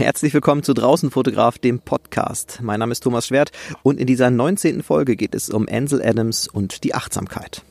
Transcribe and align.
Herzlich 0.00 0.32
willkommen 0.32 0.62
zu 0.62 0.72
Draußen 0.72 1.10
Fotograf, 1.10 1.58
dem 1.58 1.78
Podcast. 1.78 2.60
Mein 2.62 2.80
Name 2.80 2.92
ist 2.92 3.02
Thomas 3.02 3.26
Schwert 3.26 3.52
und 3.82 4.00
in 4.00 4.06
dieser 4.06 4.30
19. 4.30 4.82
Folge 4.82 5.14
geht 5.14 5.34
es 5.34 5.50
um 5.50 5.68
Ansel 5.70 6.00
Adams 6.02 6.48
und 6.48 6.84
die 6.84 6.94
Achtsamkeit. 6.94 7.62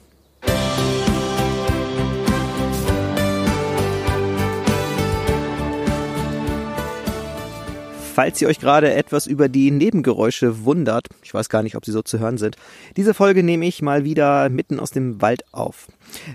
Falls 8.19 8.41
ihr 8.41 8.49
euch 8.49 8.59
gerade 8.59 8.93
etwas 8.93 9.27
über 9.27 9.47
die 9.47 9.71
Nebengeräusche 9.71 10.65
wundert, 10.65 11.07
ich 11.23 11.33
weiß 11.33 11.47
gar 11.47 11.63
nicht, 11.63 11.77
ob 11.77 11.85
sie 11.85 11.93
so 11.93 12.01
zu 12.01 12.19
hören 12.19 12.37
sind, 12.37 12.57
diese 12.97 13.13
Folge 13.13 13.43
nehme 13.43 13.65
ich 13.65 13.81
mal 13.81 14.03
wieder 14.03 14.49
mitten 14.49 14.81
aus 14.81 14.91
dem 14.91 15.21
Wald 15.21 15.45
auf. 15.53 15.87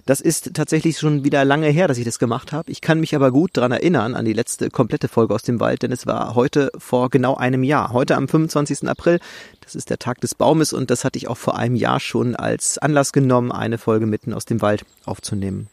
Das 0.06 0.22
ist 0.22 0.54
tatsächlich 0.54 0.98
schon 0.98 1.24
wieder 1.24 1.44
lange 1.44 1.68
her, 1.68 1.86
dass 1.86 1.98
ich 1.98 2.06
das 2.06 2.18
gemacht 2.18 2.52
habe. 2.52 2.72
Ich 2.72 2.80
kann 2.80 3.00
mich 3.00 3.14
aber 3.14 3.30
gut 3.30 3.50
daran 3.58 3.72
erinnern, 3.72 4.14
an 4.14 4.24
die 4.24 4.32
letzte 4.32 4.70
komplette 4.70 5.08
Folge 5.08 5.34
aus 5.34 5.42
dem 5.42 5.60
Wald, 5.60 5.82
denn 5.82 5.92
es 5.92 6.06
war 6.06 6.34
heute 6.34 6.70
vor 6.78 7.10
genau 7.10 7.34
einem 7.34 7.62
Jahr. 7.62 7.92
Heute 7.92 8.16
am 8.16 8.28
25. 8.28 8.88
April, 8.88 9.20
das 9.60 9.74
ist 9.74 9.90
der 9.90 9.98
Tag 9.98 10.22
des 10.22 10.34
Baumes 10.34 10.72
und 10.72 10.90
das 10.90 11.04
hatte 11.04 11.18
ich 11.18 11.28
auch 11.28 11.36
vor 11.36 11.58
einem 11.58 11.76
Jahr 11.76 12.00
schon 12.00 12.34
als 12.34 12.78
Anlass 12.78 13.12
genommen, 13.12 13.52
eine 13.52 13.76
Folge 13.76 14.06
mitten 14.06 14.32
aus 14.32 14.46
dem 14.46 14.62
Wald 14.62 14.86
aufzunehmen. 15.04 15.68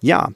Ja, 0.00 0.30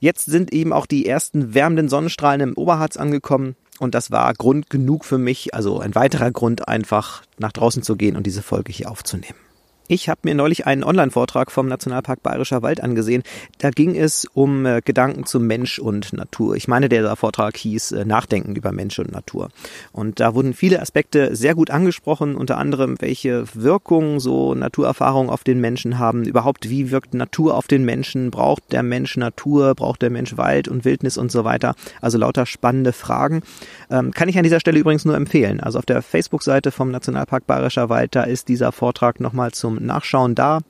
jetzt 0.00 0.26
sind 0.26 0.52
eben 0.52 0.72
auch 0.72 0.86
die 0.86 1.06
ersten 1.06 1.52
wärmenden 1.52 1.88
Sonnenstrahlen 1.88 2.40
im 2.40 2.54
Oberharz 2.54 2.96
angekommen. 2.96 3.56
Und 3.84 3.94
das 3.94 4.10
war 4.10 4.32
Grund 4.34 4.70
genug 4.70 5.04
für 5.04 5.18
mich, 5.18 5.54
also 5.54 5.78
ein 5.78 5.94
weiterer 5.94 6.30
Grund, 6.30 6.66
einfach 6.66 7.22
nach 7.38 7.52
draußen 7.52 7.82
zu 7.82 7.96
gehen 7.96 8.16
und 8.16 8.26
diese 8.26 8.42
Folge 8.42 8.72
hier 8.72 8.90
aufzunehmen. 8.90 9.43
Ich 9.86 10.08
habe 10.08 10.20
mir 10.22 10.34
neulich 10.34 10.66
einen 10.66 10.82
Online-Vortrag 10.82 11.50
vom 11.50 11.68
Nationalpark 11.68 12.22
Bayerischer 12.22 12.62
Wald 12.62 12.82
angesehen. 12.82 13.22
Da 13.58 13.68
ging 13.68 13.94
es 13.94 14.26
um 14.32 14.64
äh, 14.64 14.80
Gedanken 14.82 15.26
zu 15.26 15.38
Mensch 15.38 15.78
und 15.78 16.14
Natur. 16.14 16.56
Ich 16.56 16.68
meine, 16.68 16.88
der 16.88 17.14
Vortrag 17.16 17.54
hieß 17.58 17.92
äh, 17.92 18.06
Nachdenken 18.06 18.56
über 18.56 18.72
Mensch 18.72 18.98
und 18.98 19.12
Natur. 19.12 19.50
Und 19.92 20.20
da 20.20 20.34
wurden 20.34 20.54
viele 20.54 20.80
Aspekte 20.80 21.36
sehr 21.36 21.54
gut 21.54 21.68
angesprochen, 21.68 22.34
unter 22.34 22.56
anderem, 22.56 22.96
welche 23.00 23.44
Wirkung 23.52 24.20
so 24.20 24.54
Naturerfahrungen 24.54 25.28
auf 25.28 25.44
den 25.44 25.60
Menschen 25.60 25.98
haben. 25.98 26.24
Überhaupt, 26.24 26.70
wie 26.70 26.90
wirkt 26.90 27.12
Natur 27.12 27.54
auf 27.54 27.66
den 27.66 27.84
Menschen? 27.84 28.30
Braucht 28.30 28.72
der 28.72 28.82
Mensch 28.82 29.18
Natur? 29.18 29.74
Braucht 29.74 30.00
der 30.00 30.08
Mensch 30.08 30.38
Wald 30.38 30.66
und 30.66 30.86
Wildnis 30.86 31.18
und 31.18 31.30
so 31.30 31.44
weiter? 31.44 31.74
Also 32.00 32.16
lauter 32.16 32.46
spannende 32.46 32.94
Fragen. 32.94 33.42
Ähm, 33.90 34.12
kann 34.12 34.30
ich 34.30 34.38
an 34.38 34.44
dieser 34.44 34.60
Stelle 34.60 34.78
übrigens 34.78 35.04
nur 35.04 35.14
empfehlen. 35.14 35.60
Also 35.60 35.78
auf 35.78 35.84
der 35.84 36.00
Facebook-Seite 36.00 36.70
vom 36.70 36.90
Nationalpark 36.90 37.46
Bayerischer 37.46 37.90
Wald, 37.90 38.14
da 38.16 38.22
ist 38.22 38.48
dieser 38.48 38.72
Vortrag 38.72 39.20
nochmal 39.20 39.52
zum 39.52 39.73
Nachschauen 39.80 40.34
da. 40.34 40.60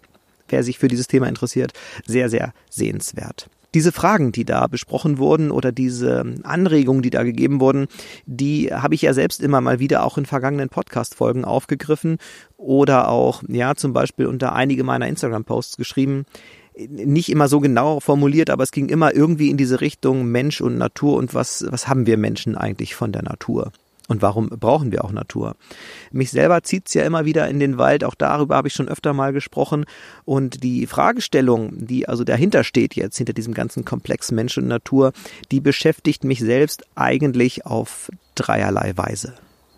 Wer 0.49 0.63
sich 0.63 0.79
für 0.79 0.89
dieses 0.89 1.07
Thema 1.07 1.27
interessiert, 1.27 1.73
sehr, 2.07 2.29
sehr 2.29 2.53
sehenswert. 2.69 3.49
Diese 3.73 3.91
Fragen, 3.91 4.31
die 4.31 4.45
da 4.45 4.69
besprochen 4.69 5.19
wurden 5.19 5.51
oder 5.51 5.73
diese 5.73 6.25
Anregungen, 6.45 7.03
die 7.03 7.11
da 7.11 7.25
gegeben 7.25 7.61
wurden, 7.61 7.89
die 8.25 8.73
habe 8.73 8.95
ich 8.95 9.03
ja 9.03 9.13
selbst 9.13 9.43
immer 9.43 9.61
mal 9.61 9.81
wieder 9.81 10.05
auch 10.05 10.17
in 10.17 10.27
vergangenen 10.27 10.69
Podcast-Folgen 10.69 11.45
aufgegriffen 11.45 12.19
oder 12.57 13.09
auch, 13.09 13.43
ja, 13.49 13.75
zum 13.75 13.93
Beispiel 13.93 14.27
unter 14.27 14.53
einige 14.53 14.85
meiner 14.85 15.09
Instagram-Posts 15.09 15.77
geschrieben 15.77 16.25
nicht 16.77 17.31
immer 17.31 17.49
so 17.49 17.61
genau 17.61 18.01
formuliert, 18.01 18.51
aber 18.51 18.65
es 18.65 18.73
ging 18.73 18.89
immer 18.89 19.15
irgendwie 19.15 19.51
in 19.51 19.57
diese 19.57 19.81
Richtung 19.81 20.27
Mensch 20.27 20.61
und 20.61 20.77
Natur 20.77 21.17
und 21.17 21.35
was, 21.35 21.65
was 21.69 21.89
haben 21.89 22.07
wir 22.07 22.17
Menschen 22.17 22.57
eigentlich 22.57 22.95
von 22.95 23.13
der 23.13 23.23
Natur? 23.23 23.73
Und 24.09 24.21
warum 24.21 24.49
brauchen 24.49 24.93
wir 24.93 25.05
auch 25.05 25.13
Natur? 25.13 25.57
Mich 26.13 26.31
selber 26.31 26.63
zieht's 26.63 26.93
ja 26.93 27.05
immer 27.05 27.25
wieder 27.25 27.49
in 27.49 27.59
den 27.59 27.79
Wald, 27.79 28.05
auch 28.05 28.15
darüber 28.15 28.57
habe 28.57 28.69
ich 28.69 28.75
schon 28.75 28.89
öfter 28.89 29.15
mal 29.15 29.33
gesprochen. 29.33 29.87
Und 30.25 30.63
die 30.63 30.87
Fragestellung, 30.87 31.87
die 31.87 32.07
also 32.09 32.23
dahinter 32.25 32.65
steht 32.65 32.95
jetzt, 32.95 33.17
hinter 33.17 33.33
diesem 33.33 33.55
ganzen 33.55 33.85
Komplex 33.85 34.31
Mensch 34.31 34.59
und 34.59 34.69
Natur, 34.69 35.13
die 35.51 35.61
beschäftigt 35.61 36.25
mich 36.25 36.41
selbst 36.41 36.85
eigentlich 36.95 37.65
auf 37.65 38.11
dreierlei 38.35 38.93
Weise. 38.97 39.35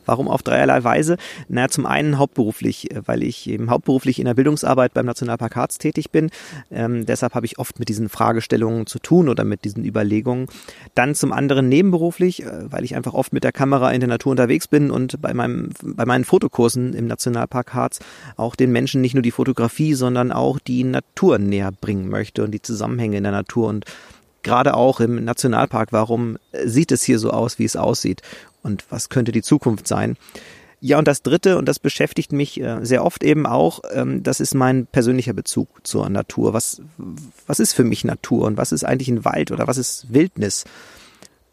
Warum 0.07 0.29
auf 0.29 0.43
dreierlei 0.43 0.83
Weise? 0.85 1.17
Na, 1.49 1.69
zum 1.69 1.85
einen 1.85 2.19
hauptberuflich, 2.19 2.91
äh, 2.91 3.03
weil 3.07 3.23
ich 3.23 3.51
eben 3.51 3.71
hauptberuflich 3.71 4.19
in 4.19 4.25
der 4.25 4.35
Bildungsarbeit 4.35 4.95
beim 4.95 5.07
Nationalpark 5.07 5.57
Harz 5.57 5.79
tätig 5.79 6.11
bin. 6.11 6.31
Ähm, 6.71 7.05
deshalb 7.05 7.35
habe 7.35 7.47
ich 7.47 7.59
oft 7.59 7.79
mit 7.79 7.89
diesen 7.89 8.09
Fragestellungen 8.09 8.87
zu 8.87 8.99
tun 8.99 9.29
oder 9.29 9.45
mit 9.45 9.65
diesen 9.65 9.85
Überlegungen. 9.85 10.47
Dann 10.95 11.15
zum 11.15 11.33
anderen 11.33 11.69
nebenberuflich, 11.69 12.45
äh, 12.45 12.73
weil 12.73 12.85
ich 12.85 12.97
einfach 12.97 13.15
oft 13.15 13.33
mit 13.33 13.45
der 13.45 13.53
Kamera 13.53 13.91
in 13.91 14.01
der 14.01 14.09
Natur 14.09 14.31
unterwegs 14.31 14.69
bin 14.69 14.91
und 14.91 15.21
bei 15.21 15.35
meinem, 15.35 15.71
bei 15.83 16.07
meinen 16.07 16.25
Fotokursen 16.25 16.95
im 16.95 17.07
Nationalpark 17.07 17.75
Harz 17.75 17.99
auch 18.37 18.57
den 18.57 18.73
Menschen 18.73 19.01
nicht 19.01 19.15
nur 19.15 19.23
die 19.23 19.31
Fotografie, 19.31 19.95
sondern 19.95 20.33
auch 20.33 20.59
die 20.59 20.85
Natur 20.85 21.39
näher 21.39 21.73
bringen 21.73 22.09
möchte 22.09 22.45
und 22.45 22.53
die 22.53 22.63
Zusammenhänge 22.63 23.17
in 23.17 23.25
der 23.25 23.33
Natur 23.33 23.69
und 23.69 23.85
gerade 24.47 24.75
auch 24.75 25.01
im 25.01 25.25
Nationalpark, 25.25 25.93
warum 25.93 26.39
sieht 26.65 26.93
es 26.93 27.03
hier 27.03 27.19
so 27.19 27.31
aus, 27.33 27.59
wie 27.59 27.65
es 27.65 27.75
aussieht? 27.75 28.23
Und 28.67 28.85
was 28.91 29.09
könnte 29.09 29.33
die 29.33 29.43
Zukunft 29.43 29.89
sein. 29.89 30.17
Ja, 30.81 30.99
und 30.99 31.09
das 31.09 31.23
Dritte, 31.23 31.57
und 31.57 31.67
das 31.67 31.79
beschäftigt 31.79 32.33
mich 32.33 32.61
äh, 32.61 32.85
sehr 32.85 33.03
oft 33.03 33.23
eben 33.23 33.47
auch, 33.47 33.81
ähm, 33.93 34.23
das 34.23 34.41
ist 34.41 34.55
mein 34.55 34.87
persönlicher 34.87 35.33
Bezug 35.33 35.69
zur 35.87 36.11
Natur. 36.11 36.53
Was, 36.53 36.83
was 37.47 37.61
ist 37.61 37.73
für 37.73 37.85
mich 37.85 38.05
Natur 38.05 38.45
und 38.47 38.59
was 38.59 38.73
ist 38.73 38.85
eigentlich 38.85 39.09
ein 39.09 39.25
Wald 39.25 39.51
oder 39.53 39.67
was 39.67 39.79
ist 39.79 40.13
Wildnis? 40.13 40.65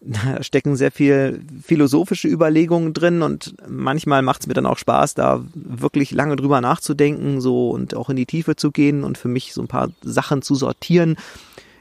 Da 0.02 0.44
stecken 0.44 0.76
sehr 0.76 0.92
viel 0.92 1.40
philosophische 1.64 2.28
Überlegungen 2.28 2.94
drin 2.94 3.22
und 3.22 3.56
manchmal 3.66 4.22
macht 4.22 4.42
es 4.42 4.48
mir 4.48 4.54
dann 4.54 4.66
auch 4.66 4.78
Spaß, 4.78 5.14
da 5.14 5.46
wirklich 5.54 6.12
lange 6.12 6.36
drüber 6.36 6.60
nachzudenken, 6.60 7.40
so 7.40 7.70
und 7.70 7.96
auch 7.96 8.10
in 8.10 8.18
die 8.18 8.26
Tiefe 8.26 8.58
zu 8.58 8.72
gehen 8.72 9.06
und 9.06 9.18
für 9.18 9.30
mich 9.30 9.54
so 9.54 9.62
ein 9.62 9.70
paar 9.70 9.92
Sachen 10.02 10.42
zu 10.42 10.56
sortieren. 10.56 11.16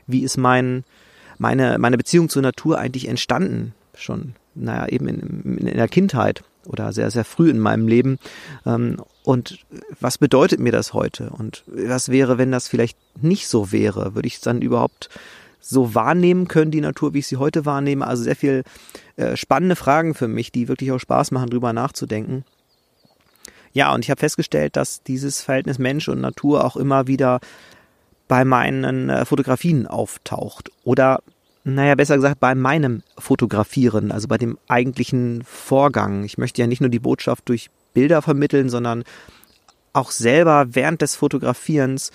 Wie 0.06 0.22
ist 0.22 0.37
mein, 0.37 0.84
meine, 1.38 1.78
meine 1.81 1.99
Beziehung 1.99 2.28
zur 2.28 2.43
Natur 2.43 2.78
eigentlich 2.78 3.09
entstanden? 3.09 3.75
Schon 3.94 4.34
naja, 4.54 4.88
eben 4.88 5.08
in, 5.08 5.66
in 5.66 5.76
der 5.76 5.88
Kindheit 5.88 6.42
oder 6.66 6.92
sehr, 6.92 7.10
sehr 7.10 7.24
früh 7.24 7.50
in 7.50 7.58
meinem 7.58 7.88
Leben. 7.88 8.18
Ähm, 8.66 8.96
und 9.24 9.58
was 10.00 10.18
bedeutet 10.18 10.60
mir 10.60 10.72
das 10.72 10.92
heute? 10.92 11.30
Und 11.30 11.64
was 11.66 12.08
wäre, 12.08 12.38
wenn 12.38 12.52
das 12.52 12.68
vielleicht 12.68 12.98
nicht 13.20 13.48
so 13.48 13.72
wäre? 13.72 14.14
Würde 14.14 14.28
ich 14.28 14.36
es 14.36 14.40
dann 14.40 14.62
überhaupt 14.62 15.08
so 15.60 15.94
wahrnehmen 15.94 16.48
können, 16.48 16.70
die 16.70 16.80
Natur, 16.80 17.14
wie 17.14 17.20
ich 17.20 17.26
sie 17.26 17.36
heute 17.36 17.64
wahrnehme? 17.64 18.06
Also 18.06 18.24
sehr 18.24 18.36
viel 18.36 18.64
äh, 19.16 19.36
spannende 19.36 19.76
Fragen 19.76 20.14
für 20.14 20.28
mich, 20.28 20.50
die 20.52 20.69
wirklich 20.69 20.90
auch 20.92 20.98
Spaß 20.98 21.30
machen, 21.30 21.50
drüber 21.50 21.72
nachzudenken. 21.72 22.44
Ja, 23.72 23.94
und 23.94 24.04
ich 24.04 24.10
habe 24.10 24.19
festgestellt, 24.19 24.76
dass 24.76 25.02
dieses 25.02 25.40
Verhältnis 25.40 25.78
Mensch 25.78 26.08
und 26.08 26.20
Natur 26.20 26.64
auch 26.64 26.76
immer 26.76 27.06
wieder 27.06 27.40
bei 28.28 28.44
meinen 28.44 29.08
äh, 29.08 29.24
Fotografien 29.24 29.86
auftaucht 29.86 30.70
oder 30.84 31.22
naja, 31.64 31.94
besser 31.94 32.16
gesagt, 32.16 32.40
bei 32.40 32.54
meinem 32.54 33.02
Fotografieren, 33.18 34.10
also 34.10 34.26
bei 34.26 34.38
dem 34.38 34.58
eigentlichen 34.68 35.44
Vorgang. 35.44 36.24
Ich 36.24 36.38
möchte 36.38 36.60
ja 36.60 36.66
nicht 36.66 36.80
nur 36.80 36.90
die 36.90 36.98
Botschaft 36.98 37.48
durch 37.48 37.70
Bilder 37.94 38.22
vermitteln, 38.22 38.68
sondern 38.68 39.04
auch 39.92 40.10
selber 40.10 40.66
während 40.70 41.02
des 41.02 41.14
Fotografierens 41.14 42.10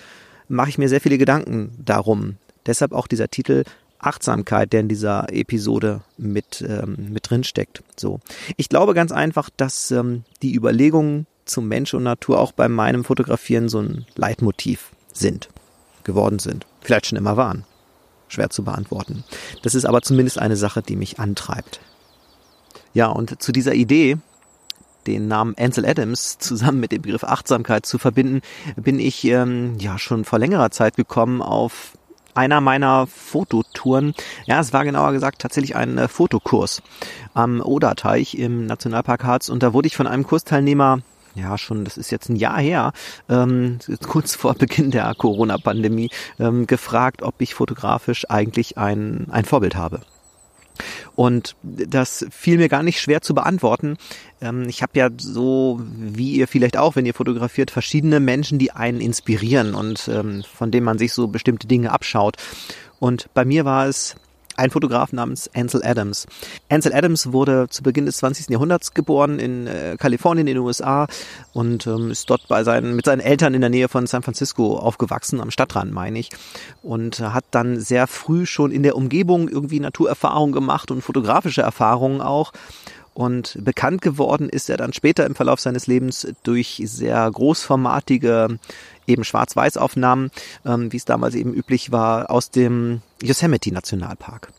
mache 0.48 0.70
ich 0.70 0.78
mir 0.78 0.88
sehr 0.88 1.00
viele 1.00 1.18
Gedanken 1.18 1.72
darum. 1.78 2.36
Deshalb 2.66 2.92
auch 2.92 3.06
dieser 3.06 3.28
Titel 3.28 3.64
Achtsamkeit, 3.98 4.72
der 4.72 4.80
in 4.80 4.88
dieser 4.88 5.32
Episode 5.32 6.02
mit, 6.16 6.64
ähm, 6.66 7.08
mit 7.10 7.30
drin 7.30 7.42
steckt. 7.42 7.82
So. 7.96 8.20
Ich 8.56 8.68
glaube 8.68 8.94
ganz 8.94 9.12
einfach, 9.12 9.50
dass 9.56 9.90
ähm, 9.90 10.24
die 10.42 10.54
Überlegungen 10.54 11.26
zum 11.46 11.66
Mensch 11.68 11.94
und 11.94 12.02
Natur 12.04 12.38
auch 12.38 12.52
bei 12.52 12.68
meinem 12.68 13.02
Fotografieren 13.02 13.68
so 13.68 13.80
ein 13.80 14.06
Leitmotiv 14.14 14.92
sind, 15.12 15.48
geworden 16.04 16.38
sind, 16.38 16.66
vielleicht 16.80 17.06
schon 17.06 17.18
immer 17.18 17.36
waren 17.36 17.64
schwer 18.28 18.50
zu 18.50 18.64
beantworten. 18.64 19.24
Das 19.62 19.74
ist 19.74 19.84
aber 19.84 20.02
zumindest 20.02 20.38
eine 20.38 20.56
Sache, 20.56 20.82
die 20.82 20.96
mich 20.96 21.18
antreibt. 21.18 21.80
Ja, 22.94 23.06
und 23.06 23.42
zu 23.42 23.52
dieser 23.52 23.74
Idee, 23.74 24.18
den 25.06 25.28
Namen 25.28 25.54
Ansel 25.58 25.86
Adams 25.86 26.38
zusammen 26.38 26.80
mit 26.80 26.92
dem 26.92 27.02
Begriff 27.02 27.24
Achtsamkeit 27.24 27.86
zu 27.86 27.98
verbinden, 27.98 28.42
bin 28.76 28.98
ich 28.98 29.24
ähm, 29.24 29.78
ja 29.78 29.98
schon 29.98 30.24
vor 30.24 30.38
längerer 30.38 30.70
Zeit 30.70 30.96
gekommen 30.96 31.42
auf 31.42 31.92
einer 32.34 32.60
meiner 32.60 33.06
Fototouren. 33.06 34.14
Ja, 34.46 34.60
es 34.60 34.72
war 34.72 34.84
genauer 34.84 35.12
gesagt 35.12 35.40
tatsächlich 35.40 35.74
ein 35.74 35.98
äh, 35.98 36.08
Fotokurs 36.08 36.82
am 37.34 37.60
Oderteich 37.60 38.34
im 38.34 38.66
Nationalpark 38.66 39.24
Harz 39.24 39.48
und 39.48 39.62
da 39.62 39.72
wurde 39.72 39.88
ich 39.88 39.96
von 39.96 40.06
einem 40.06 40.24
Kursteilnehmer 40.24 41.00
ja 41.38 41.58
schon, 41.58 41.84
das 41.84 41.96
ist 41.96 42.10
jetzt 42.10 42.28
ein 42.28 42.36
Jahr 42.36 42.60
her, 42.60 42.92
ähm, 43.28 43.78
kurz 44.06 44.34
vor 44.34 44.54
Beginn 44.54 44.90
der 44.90 45.14
Corona-Pandemie, 45.14 46.10
ähm, 46.38 46.66
gefragt, 46.66 47.22
ob 47.22 47.40
ich 47.40 47.54
fotografisch 47.54 48.28
eigentlich 48.28 48.78
ein, 48.78 49.26
ein 49.30 49.44
Vorbild 49.44 49.76
habe. 49.76 50.00
Und 51.14 51.56
das 51.62 52.26
fiel 52.30 52.58
mir 52.58 52.68
gar 52.68 52.82
nicht 52.82 53.00
schwer 53.00 53.20
zu 53.20 53.34
beantworten. 53.34 53.96
Ähm, 54.40 54.68
ich 54.68 54.82
habe 54.82 54.98
ja 54.98 55.08
so, 55.16 55.80
wie 55.82 56.34
ihr 56.34 56.46
vielleicht 56.46 56.76
auch, 56.76 56.96
wenn 56.96 57.06
ihr 57.06 57.14
fotografiert, 57.14 57.70
verschiedene 57.70 58.20
Menschen, 58.20 58.58
die 58.58 58.70
einen 58.70 59.00
inspirieren 59.00 59.74
und 59.74 60.08
ähm, 60.08 60.44
von 60.44 60.70
denen 60.70 60.84
man 60.84 60.98
sich 60.98 61.12
so 61.12 61.28
bestimmte 61.28 61.66
Dinge 61.66 61.90
abschaut. 61.90 62.36
Und 63.00 63.28
bei 63.34 63.44
mir 63.44 63.64
war 63.64 63.86
es 63.86 64.16
ein 64.58 64.70
Fotograf 64.70 65.12
namens 65.12 65.48
Ansel 65.54 65.82
Adams. 65.84 66.26
Ansel 66.68 66.92
Adams 66.92 67.32
wurde 67.32 67.68
zu 67.70 67.82
Beginn 67.82 68.06
des 68.06 68.18
20. 68.18 68.50
Jahrhunderts 68.50 68.92
geboren 68.92 69.38
in 69.38 69.66
äh, 69.66 69.96
Kalifornien 69.98 70.46
in 70.46 70.54
den 70.54 70.62
USA 70.62 71.06
und 71.52 71.86
ähm, 71.86 72.10
ist 72.10 72.28
dort 72.28 72.48
bei 72.48 72.64
seinen, 72.64 72.96
mit 72.96 73.04
seinen 73.04 73.20
Eltern 73.20 73.54
in 73.54 73.60
der 73.60 73.70
Nähe 73.70 73.88
von 73.88 74.06
San 74.06 74.22
Francisco 74.22 74.76
aufgewachsen, 74.76 75.40
am 75.40 75.50
Stadtrand 75.50 75.92
meine 75.92 76.18
ich, 76.18 76.30
und 76.82 77.20
hat 77.20 77.44
dann 77.52 77.80
sehr 77.80 78.06
früh 78.06 78.46
schon 78.46 78.72
in 78.72 78.82
der 78.82 78.96
Umgebung 78.96 79.48
irgendwie 79.48 79.80
Naturerfahrungen 79.80 80.52
gemacht 80.52 80.90
und 80.90 81.02
fotografische 81.02 81.62
Erfahrungen 81.62 82.20
auch. 82.20 82.52
Und 83.14 83.58
bekannt 83.60 84.02
geworden 84.02 84.48
ist 84.48 84.70
er 84.70 84.76
dann 84.76 84.92
später 84.92 85.26
im 85.26 85.34
Verlauf 85.34 85.60
seines 85.60 85.86
Lebens 85.86 86.28
durch 86.42 86.80
sehr 86.84 87.30
großformatige 87.30 88.58
eben 89.08 89.24
Schwarz-Weiß-Aufnahmen, 89.24 90.30
ähm, 90.64 90.92
wie 90.92 90.98
es 90.98 91.04
damals 91.04 91.34
eben 91.34 91.52
üblich 91.52 91.90
war, 91.90 92.30
aus 92.30 92.50
dem 92.50 93.00
Yosemite 93.22 93.72
Nationalpark. 93.72 94.52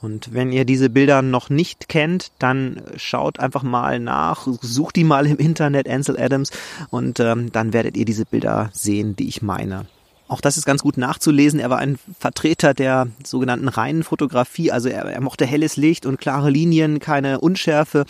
Und 0.00 0.32
wenn 0.32 0.52
ihr 0.52 0.64
diese 0.64 0.90
Bilder 0.90 1.22
noch 1.22 1.50
nicht 1.50 1.88
kennt, 1.88 2.30
dann 2.38 2.82
schaut 2.96 3.40
einfach 3.40 3.62
mal 3.62 3.98
nach, 3.98 4.46
sucht 4.60 4.96
die 4.96 5.04
mal 5.04 5.26
im 5.26 5.38
Internet, 5.38 5.88
Ansel 5.88 6.20
Adams, 6.20 6.50
und 6.90 7.18
ähm, 7.18 7.50
dann 7.50 7.72
werdet 7.72 7.96
ihr 7.96 8.04
diese 8.04 8.26
Bilder 8.26 8.70
sehen, 8.72 9.16
die 9.16 9.28
ich 9.28 9.42
meine. 9.42 9.86
Auch 10.26 10.40
das 10.40 10.56
ist 10.56 10.64
ganz 10.64 10.82
gut 10.82 10.96
nachzulesen. 10.96 11.60
Er 11.60 11.68
war 11.68 11.78
ein 11.78 11.98
Vertreter 12.18 12.72
der 12.72 13.08
sogenannten 13.22 13.68
reinen 13.68 14.02
Fotografie. 14.02 14.72
Also 14.72 14.88
er, 14.88 15.04
er 15.04 15.20
mochte 15.20 15.44
helles 15.44 15.76
Licht 15.76 16.06
und 16.06 16.18
klare 16.18 16.48
Linien, 16.48 16.98
keine 16.98 17.40
Unschärfe. 17.40 18.06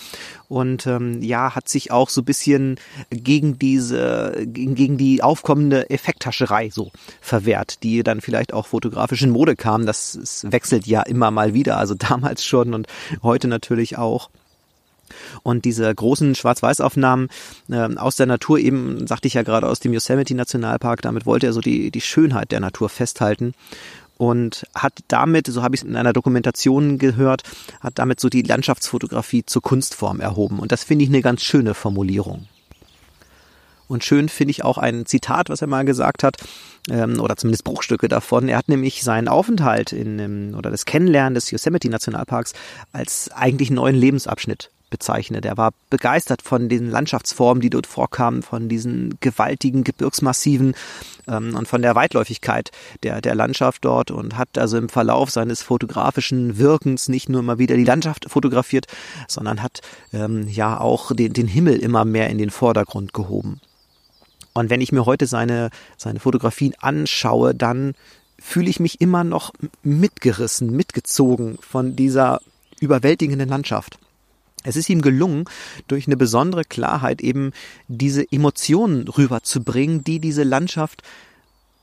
Und 0.48 0.86
ähm, 0.86 1.22
ja, 1.22 1.56
hat 1.56 1.68
sich 1.68 1.90
auch 1.90 2.08
so 2.08 2.22
bisschen 2.22 2.76
gegen 3.10 3.58
diese, 3.58 4.46
gegen, 4.46 4.76
gegen 4.76 4.96
die 4.96 5.24
aufkommende 5.24 5.90
Effekthascherei 5.90 6.70
so 6.70 6.92
verwehrt, 7.20 7.82
die 7.82 8.04
dann 8.04 8.20
vielleicht 8.20 8.52
auch 8.54 8.68
fotografisch 8.68 9.22
in 9.22 9.30
Mode 9.30 9.56
kam. 9.56 9.84
Das, 9.84 10.16
das 10.18 10.46
wechselt 10.48 10.86
ja 10.86 11.02
immer 11.02 11.32
mal 11.32 11.52
wieder. 11.52 11.78
Also 11.78 11.94
damals 11.98 12.44
schon 12.44 12.74
und 12.74 12.86
heute 13.22 13.48
natürlich 13.48 13.98
auch. 13.98 14.30
Und 15.42 15.64
diese 15.64 15.94
großen 15.94 16.34
Schwarz-Weiß-Aufnahmen 16.34 17.28
äh, 17.70 17.96
aus 17.96 18.16
der 18.16 18.26
Natur 18.26 18.58
eben, 18.58 19.06
sagte 19.06 19.28
ich 19.28 19.34
ja 19.34 19.42
gerade, 19.42 19.68
aus 19.68 19.80
dem 19.80 19.92
Yosemite 19.92 20.34
Nationalpark, 20.34 21.02
damit 21.02 21.26
wollte 21.26 21.46
er 21.46 21.52
so 21.52 21.60
die, 21.60 21.90
die 21.90 22.00
Schönheit 22.00 22.52
der 22.52 22.60
Natur 22.60 22.88
festhalten 22.88 23.54
und 24.16 24.66
hat 24.74 24.92
damit, 25.08 25.46
so 25.46 25.62
habe 25.62 25.74
ich 25.74 25.82
es 25.82 25.88
in 25.88 25.96
einer 25.96 26.12
Dokumentation 26.12 26.98
gehört, 26.98 27.42
hat 27.80 27.98
damit 27.98 28.20
so 28.20 28.28
die 28.28 28.42
Landschaftsfotografie 28.42 29.44
zur 29.44 29.62
Kunstform 29.62 30.20
erhoben. 30.20 30.58
Und 30.58 30.72
das 30.72 30.84
finde 30.84 31.04
ich 31.04 31.10
eine 31.10 31.22
ganz 31.22 31.42
schöne 31.42 31.74
Formulierung. 31.74 32.46
Und 33.86 34.04
schön 34.04 34.28
finde 34.28 34.52
ich 34.52 34.64
auch 34.64 34.78
ein 34.78 35.04
Zitat, 35.04 35.50
was 35.50 35.60
er 35.60 35.68
mal 35.68 35.84
gesagt 35.84 36.22
hat, 36.22 36.36
ähm, 36.90 37.20
oder 37.20 37.36
zumindest 37.36 37.64
Bruchstücke 37.64 38.08
davon. 38.08 38.48
Er 38.48 38.56
hat 38.56 38.68
nämlich 38.68 39.02
seinen 39.02 39.28
Aufenthalt 39.28 39.92
in, 39.92 40.18
ähm, 40.18 40.54
oder 40.56 40.70
das 40.70 40.86
Kennenlernen 40.86 41.34
des 41.34 41.50
Yosemite 41.50 41.90
Nationalparks 41.90 42.54
als 42.92 43.30
eigentlich 43.32 43.70
neuen 43.70 43.96
Lebensabschnitt 43.96 44.70
bezeichnet. 44.94 45.44
Er 45.44 45.56
war 45.56 45.72
begeistert 45.90 46.40
von 46.40 46.68
den 46.68 46.88
Landschaftsformen, 46.88 47.60
die 47.60 47.68
dort 47.68 47.88
vorkamen, 47.88 48.42
von 48.42 48.68
diesen 48.68 49.18
gewaltigen 49.18 49.82
Gebirgsmassiven 49.82 50.76
ähm, 51.26 51.56
und 51.56 51.66
von 51.66 51.82
der 51.82 51.96
Weitläufigkeit 51.96 52.70
der, 53.02 53.20
der 53.20 53.34
Landschaft 53.34 53.84
dort 53.84 54.12
und 54.12 54.38
hat 54.38 54.56
also 54.56 54.78
im 54.78 54.88
Verlauf 54.88 55.30
seines 55.30 55.62
fotografischen 55.62 56.58
Wirkens 56.58 57.08
nicht 57.08 57.28
nur 57.28 57.40
immer 57.40 57.58
wieder 57.58 57.74
die 57.74 57.82
Landschaft 57.82 58.30
fotografiert, 58.30 58.86
sondern 59.26 59.64
hat 59.64 59.80
ähm, 60.12 60.46
ja 60.46 60.78
auch 60.78 61.10
den, 61.12 61.32
den 61.32 61.48
Himmel 61.48 61.76
immer 61.78 62.04
mehr 62.04 62.30
in 62.30 62.38
den 62.38 62.50
Vordergrund 62.50 63.12
gehoben. 63.12 63.60
Und 64.52 64.70
wenn 64.70 64.80
ich 64.80 64.92
mir 64.92 65.06
heute 65.06 65.26
seine, 65.26 65.70
seine 65.96 66.20
Fotografien 66.20 66.74
anschaue, 66.78 67.52
dann 67.52 67.94
fühle 68.38 68.70
ich 68.70 68.78
mich 68.78 69.00
immer 69.00 69.24
noch 69.24 69.50
mitgerissen, 69.82 70.70
mitgezogen 70.70 71.58
von 71.60 71.96
dieser 71.96 72.40
überwältigenden 72.78 73.48
Landschaft. 73.48 73.98
Es 74.64 74.76
ist 74.76 74.88
ihm 74.88 75.02
gelungen, 75.02 75.44
durch 75.86 76.06
eine 76.06 76.16
besondere 76.16 76.64
Klarheit 76.64 77.20
eben 77.20 77.52
diese 77.86 78.30
Emotionen 78.32 79.06
rüberzubringen, 79.06 80.02
die 80.02 80.18
diese 80.18 80.42
Landschaft 80.42 81.02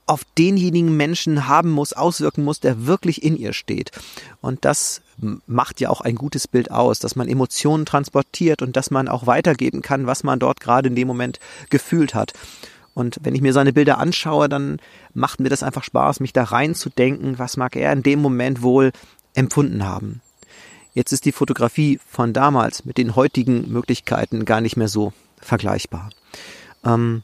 auf 0.08 0.26
denjenigen 0.38 0.98
Menschen 0.98 1.48
haben 1.48 1.72
muss, 1.72 1.94
auswirken 1.94 2.44
muss, 2.44 2.60
der 2.60 2.86
wirklich 2.86 3.24
in 3.24 3.38
ihr 3.38 3.54
steht. 3.54 3.92
Und 4.42 4.66
das 4.66 5.02
macht 5.46 5.80
ja 5.80 5.90
auch 5.90 6.02
ein 6.02 6.16
gutes 6.16 6.48
Bild 6.48 6.70
aus, 6.72 7.00
dass 7.00 7.16
man 7.16 7.30
Emotionen 7.30 7.86
transportiert 7.86 8.62
und 8.62 8.76
dass 8.76 8.92
man 8.92 9.08
auch 9.08 9.26
weitergeben 9.26 9.82
kann, 9.82 10.08
was 10.08 10.24
man 10.24 10.40
dort 10.40 10.60
gerade 10.60 10.90
in 10.90 10.96
dem 10.96 11.08
Moment 11.08 11.40
gefühlt 11.70 12.14
hat. 12.14 12.34
Und 12.94 13.20
wenn 13.22 13.36
ich 13.36 13.42
mir 13.42 13.54
seine 13.54 13.72
Bilder 13.72 14.00
anschaue, 14.00 14.50
dann 14.50 14.80
macht 15.14 15.40
mir 15.40 15.50
das 15.50 15.64
einfach 15.64 15.84
Spaß, 15.84 16.20
mich 16.20 16.34
da 16.34 16.44
reinzudenken, 16.44 17.40
was 17.40 17.56
mag 17.56 17.76
er 17.76 17.94
in 17.94 18.04
dem 18.04 18.22
Moment 18.22 18.62
wohl 18.62 18.92
empfunden 19.34 19.86
haben. 19.86 20.22
Jetzt 20.94 21.14
ist 21.14 21.26
die 21.26 21.32
Fotografie 21.32 22.00
von 22.08 22.34
damals 22.34 22.86
mit 22.86 22.98
den 22.98 23.16
heutigen 23.16 23.72
Möglichkeiten 23.72 24.46
gar 24.46 24.62
nicht 24.62 24.78
mehr 24.78 24.90
so 24.90 25.14
vergleichbar. 25.40 26.10
Ähm, 26.86 27.24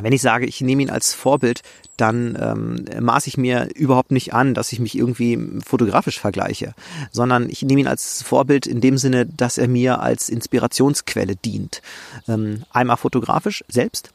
wenn 0.00 0.12
ich 0.12 0.22
sage, 0.22 0.46
ich 0.46 0.60
nehme 0.60 0.82
ihn 0.82 0.90
als 0.90 1.12
Vorbild, 1.12 1.62
dann 1.96 2.38
ähm, 2.40 3.04
maße 3.04 3.28
ich 3.28 3.36
mir 3.36 3.68
überhaupt 3.74 4.12
nicht 4.12 4.32
an, 4.32 4.54
dass 4.54 4.72
ich 4.72 4.78
mich 4.78 4.96
irgendwie 4.96 5.38
fotografisch 5.64 6.20
vergleiche, 6.20 6.74
sondern 7.10 7.50
ich 7.50 7.62
nehme 7.62 7.80
ihn 7.80 7.88
als 7.88 8.22
Vorbild 8.22 8.66
in 8.66 8.80
dem 8.80 8.98
Sinne, 8.98 9.26
dass 9.26 9.58
er 9.58 9.68
mir 9.68 10.00
als 10.00 10.28
Inspirationsquelle 10.28 11.34
dient. 11.34 11.82
Ähm, 12.28 12.62
einmal 12.70 12.96
fotografisch 12.96 13.64
selbst, 13.68 14.10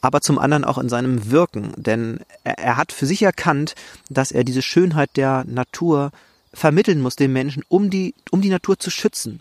aber 0.00 0.20
zum 0.20 0.38
anderen 0.38 0.64
auch 0.64 0.78
in 0.78 0.88
seinem 0.88 1.30
Wirken, 1.30 1.72
denn 1.76 2.20
er, 2.44 2.58
er 2.58 2.76
hat 2.78 2.92
für 2.92 3.06
sich 3.06 3.22
erkannt, 3.22 3.74
dass 4.08 4.32
er 4.32 4.44
diese 4.44 4.62
Schönheit 4.62 5.10
der 5.16 5.44
Natur 5.46 6.10
vermitteln 6.52 7.00
muss 7.00 7.16
den 7.16 7.32
Menschen, 7.32 7.62
um 7.68 7.90
die, 7.90 8.14
um 8.30 8.40
die 8.40 8.50
Natur 8.50 8.78
zu 8.78 8.90
schützen. 8.90 9.40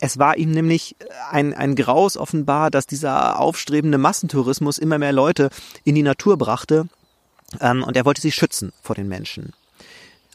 Es 0.00 0.18
war 0.18 0.36
ihm 0.36 0.50
nämlich 0.50 0.96
ein, 1.30 1.54
ein 1.54 1.76
Graus 1.76 2.16
offenbar, 2.16 2.70
dass 2.70 2.86
dieser 2.86 3.38
aufstrebende 3.38 3.98
Massentourismus 3.98 4.78
immer 4.78 4.98
mehr 4.98 5.12
Leute 5.12 5.50
in 5.84 5.94
die 5.94 6.02
Natur 6.02 6.36
brachte 6.36 6.88
ähm, 7.60 7.84
und 7.84 7.96
er 7.96 8.04
wollte 8.04 8.20
sie 8.20 8.32
schützen 8.32 8.72
vor 8.82 8.96
den 8.96 9.08
Menschen. 9.08 9.52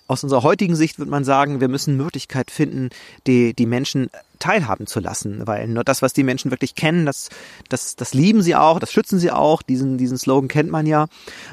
Aus 0.07 0.23
unserer 0.23 0.43
heutigen 0.43 0.75
Sicht 0.75 0.99
würde 0.99 1.11
man 1.11 1.23
sagen, 1.23 1.59
wir 1.59 1.67
müssen 1.67 1.97
Möglichkeit 1.97 2.49
finden, 2.51 2.89
die, 3.27 3.53
die 3.53 3.65
Menschen 3.65 4.09
teilhaben 4.39 4.87
zu 4.87 4.99
lassen, 4.99 5.45
weil 5.45 5.67
nur 5.67 5.83
das, 5.83 6.01
was 6.01 6.13
die 6.13 6.23
Menschen 6.23 6.51
wirklich 6.51 6.75
kennen, 6.75 7.05
das, 7.05 7.29
das, 7.69 7.95
das 7.95 8.13
lieben 8.13 8.41
sie 8.41 8.55
auch, 8.55 8.79
das 8.79 8.91
schützen 8.91 9.19
sie 9.19 9.31
auch, 9.31 9.61
diesen, 9.61 9.97
diesen 9.97 10.17
Slogan 10.17 10.47
kennt 10.47 10.69
man 10.71 10.85
ja. 10.85 11.07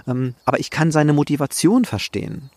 Ähm, 0.07 0.35
aber 0.45 0.61
ich 0.61 0.71
kann 0.71 0.93
seine 0.93 1.13
Motivation 1.13 1.85
verstehen. 1.85 2.51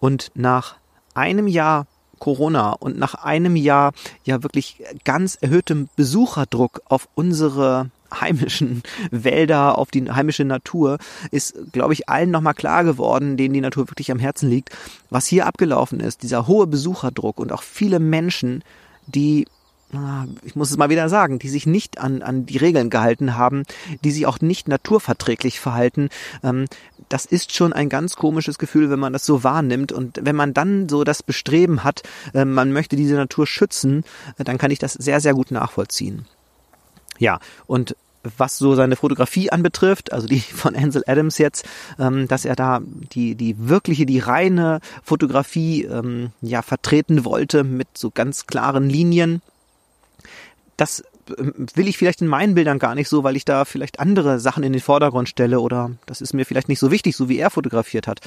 Und 0.00 0.30
nach 0.34 0.76
einem 1.14 1.46
Jahr 1.46 1.86
Corona 2.18 2.72
und 2.72 2.98
nach 2.98 3.14
einem 3.14 3.56
Jahr 3.56 3.92
ja 4.24 4.42
wirklich 4.42 4.82
ganz 5.04 5.38
erhöhtem 5.40 5.88
Besucherdruck 5.96 6.82
auf 6.86 7.08
unsere 7.14 7.90
heimischen 8.12 8.82
Wälder, 9.10 9.78
auf 9.78 9.90
die 9.90 10.10
heimische 10.10 10.44
Natur, 10.44 10.98
ist, 11.30 11.56
glaube 11.72 11.92
ich, 11.92 12.08
allen 12.08 12.30
nochmal 12.30 12.54
klar 12.54 12.84
geworden, 12.84 13.36
denen 13.36 13.54
die 13.54 13.60
Natur 13.60 13.88
wirklich 13.88 14.10
am 14.10 14.18
Herzen 14.18 14.48
liegt, 14.48 14.70
was 15.10 15.26
hier 15.26 15.46
abgelaufen 15.46 16.00
ist, 16.00 16.22
dieser 16.22 16.46
hohe 16.46 16.66
Besucherdruck 16.66 17.38
und 17.38 17.52
auch 17.52 17.62
viele 17.62 17.98
Menschen, 17.98 18.62
die 19.06 19.46
ich 20.44 20.54
muss 20.54 20.70
es 20.70 20.76
mal 20.76 20.90
wieder 20.90 21.08
sagen, 21.08 21.38
die 21.38 21.48
sich 21.48 21.66
nicht 21.66 21.98
an, 21.98 22.20
an 22.20 22.44
die 22.44 22.58
Regeln 22.58 22.90
gehalten 22.90 23.36
haben, 23.36 23.62
die 24.04 24.10
sich 24.10 24.26
auch 24.26 24.40
nicht 24.40 24.68
naturverträglich 24.68 25.60
verhalten. 25.60 26.10
Ähm, 26.44 26.66
das 27.08 27.24
ist 27.24 27.54
schon 27.54 27.72
ein 27.72 27.88
ganz 27.88 28.16
komisches 28.16 28.58
Gefühl, 28.58 28.90
wenn 28.90 28.98
man 28.98 29.14
das 29.14 29.24
so 29.24 29.44
wahrnimmt. 29.44 29.90
Und 29.92 30.20
wenn 30.22 30.36
man 30.36 30.52
dann 30.52 30.90
so 30.90 31.04
das 31.04 31.22
Bestreben 31.22 31.84
hat, 31.84 32.02
äh, 32.34 32.44
man 32.44 32.70
möchte 32.72 32.96
diese 32.96 33.14
Natur 33.14 33.46
schützen, 33.46 34.04
dann 34.36 34.58
kann 34.58 34.70
ich 34.70 34.78
das 34.78 34.92
sehr, 34.92 35.20
sehr 35.20 35.32
gut 35.32 35.50
nachvollziehen. 35.50 36.26
Ja, 37.18 37.40
und 37.66 37.96
was 38.36 38.58
so 38.58 38.74
seine 38.74 38.96
Fotografie 38.96 39.50
anbetrifft, 39.50 40.12
also 40.12 40.26
die 40.26 40.40
von 40.40 40.74
Ansel 40.76 41.02
Adams 41.06 41.38
jetzt, 41.38 41.66
ähm, 41.98 42.28
dass 42.28 42.44
er 42.44 42.56
da 42.56 42.80
die, 43.12 43.34
die 43.34 43.56
wirkliche, 43.58 44.06
die 44.06 44.18
reine 44.18 44.80
Fotografie 45.02 45.84
ähm, 45.84 46.30
ja 46.40 46.62
vertreten 46.62 47.24
wollte 47.24 47.64
mit 47.64 47.88
so 47.96 48.10
ganz 48.10 48.46
klaren 48.46 48.88
Linien 48.90 49.40
das 50.78 51.04
ähm, 51.36 51.66
will 51.74 51.88
ich 51.88 51.98
vielleicht 51.98 52.22
in 52.22 52.28
meinen 52.28 52.54
Bildern 52.54 52.78
gar 52.78 52.94
nicht 52.94 53.10
so, 53.10 53.22
weil 53.22 53.36
ich 53.36 53.44
da 53.44 53.66
vielleicht 53.66 54.00
andere 54.00 54.40
Sachen 54.40 54.62
in 54.62 54.72
den 54.72 54.80
Vordergrund 54.80 55.28
stelle 55.28 55.60
oder 55.60 55.90
das 56.06 56.22
ist 56.22 56.32
mir 56.32 56.46
vielleicht 56.46 56.70
nicht 56.70 56.78
so 56.78 56.90
wichtig, 56.90 57.14
so 57.14 57.28
wie 57.28 57.38
er 57.38 57.50
fotografiert 57.50 58.06
hat. 58.06 58.20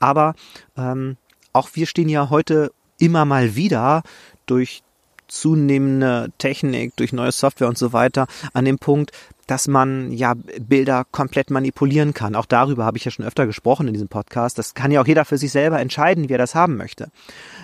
Aber 0.00 0.34
ähm, 0.78 1.18
auch 1.52 1.70
wir 1.74 1.86
stehen 1.86 2.08
ja 2.08 2.30
heute 2.30 2.72
immer 2.98 3.26
mal 3.26 3.56
wieder 3.56 4.02
durch 4.46 4.82
zunehmende 5.28 6.32
Technik, 6.38 6.96
durch 6.96 7.12
neue 7.12 7.32
Software 7.32 7.68
und 7.68 7.78
so 7.78 7.92
weiter 7.92 8.26
an 8.52 8.64
dem 8.64 8.78
Punkt, 8.78 9.12
dass 9.46 9.66
man 9.66 10.12
ja 10.12 10.34
Bilder 10.60 11.04
komplett 11.10 11.50
manipulieren 11.50 12.12
kann. 12.12 12.34
Auch 12.34 12.44
darüber 12.44 12.84
habe 12.84 12.98
ich 12.98 13.04
ja 13.04 13.10
schon 13.10 13.24
öfter 13.24 13.46
gesprochen 13.46 13.88
in 13.88 13.94
diesem 13.94 14.08
Podcast. 14.08 14.58
Das 14.58 14.74
kann 14.74 14.90
ja 14.90 15.00
auch 15.00 15.06
jeder 15.06 15.24
für 15.24 15.38
sich 15.38 15.50
selber 15.50 15.80
entscheiden, 15.80 16.28
wie 16.28 16.34
er 16.34 16.38
das 16.38 16.54
haben 16.54 16.76
möchte. 16.76 17.10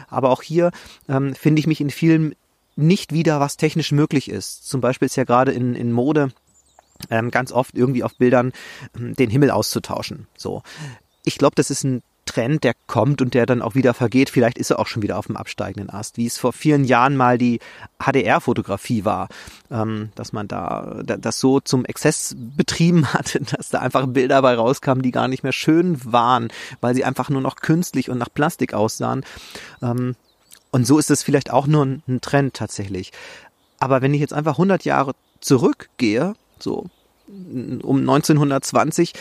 Aber 0.08 0.30
auch 0.30 0.42
hier 0.42 0.70
ähm, 1.08 1.34
finde 1.34 1.60
ich 1.60 1.66
mich 1.66 1.80
in 1.80 1.90
vielen 1.90 2.34
nicht 2.76 3.12
wieder, 3.12 3.38
was 3.38 3.56
technisch 3.56 3.92
möglich 3.92 4.30
ist. 4.30 4.66
Zum 4.68 4.80
Beispiel 4.80 5.06
ist 5.06 5.16
ja 5.16 5.24
gerade 5.24 5.52
in, 5.52 5.74
in 5.74 5.92
Mode 5.92 6.30
ähm, 7.10 7.30
ganz 7.30 7.52
oft 7.52 7.76
irgendwie 7.76 8.02
auf 8.02 8.16
Bildern 8.16 8.52
ähm, 8.96 9.14
den 9.14 9.30
Himmel 9.30 9.50
auszutauschen. 9.50 10.26
So, 10.36 10.62
ich 11.24 11.38
glaube, 11.38 11.54
das 11.54 11.70
ist 11.70 11.84
ein 11.84 12.02
Trend, 12.34 12.64
der 12.64 12.74
kommt 12.86 13.22
und 13.22 13.34
der 13.34 13.46
dann 13.46 13.62
auch 13.62 13.74
wieder 13.74 13.94
vergeht. 13.94 14.28
Vielleicht 14.28 14.58
ist 14.58 14.70
er 14.70 14.78
auch 14.78 14.88
schon 14.88 15.02
wieder 15.02 15.18
auf 15.18 15.26
dem 15.26 15.36
absteigenden 15.36 15.88
Ast, 15.88 16.16
wie 16.16 16.26
es 16.26 16.36
vor 16.36 16.52
vielen 16.52 16.84
Jahren 16.84 17.16
mal 17.16 17.38
die 17.38 17.60
HDR-Fotografie 17.98 19.04
war, 19.04 19.28
ähm, 19.70 20.10
dass 20.16 20.32
man 20.32 20.48
da 20.48 21.00
das 21.04 21.38
so 21.38 21.60
zum 21.60 21.84
Exzess 21.84 22.34
betrieben 22.36 23.06
hat, 23.12 23.38
dass 23.52 23.70
da 23.70 23.78
einfach 23.78 24.06
Bilder 24.06 24.42
bei 24.42 24.54
rauskamen, 24.54 25.02
die 25.02 25.12
gar 25.12 25.28
nicht 25.28 25.44
mehr 25.44 25.52
schön 25.52 26.00
waren, 26.04 26.48
weil 26.80 26.94
sie 26.94 27.04
einfach 27.04 27.30
nur 27.30 27.40
noch 27.40 27.56
künstlich 27.56 28.10
und 28.10 28.18
nach 28.18 28.32
Plastik 28.32 28.74
aussahen. 28.74 29.24
Ähm, 29.80 30.16
und 30.72 30.86
so 30.86 30.98
ist 30.98 31.10
es 31.10 31.22
vielleicht 31.22 31.52
auch 31.52 31.68
nur 31.68 31.84
ein 31.86 32.20
Trend 32.20 32.54
tatsächlich. 32.54 33.12
Aber 33.78 34.02
wenn 34.02 34.12
ich 34.12 34.20
jetzt 34.20 34.34
einfach 34.34 34.54
100 34.54 34.84
Jahre 34.84 35.12
zurückgehe, 35.40 36.34
so 36.58 36.86
um 37.28 38.00
1920, 38.00 39.12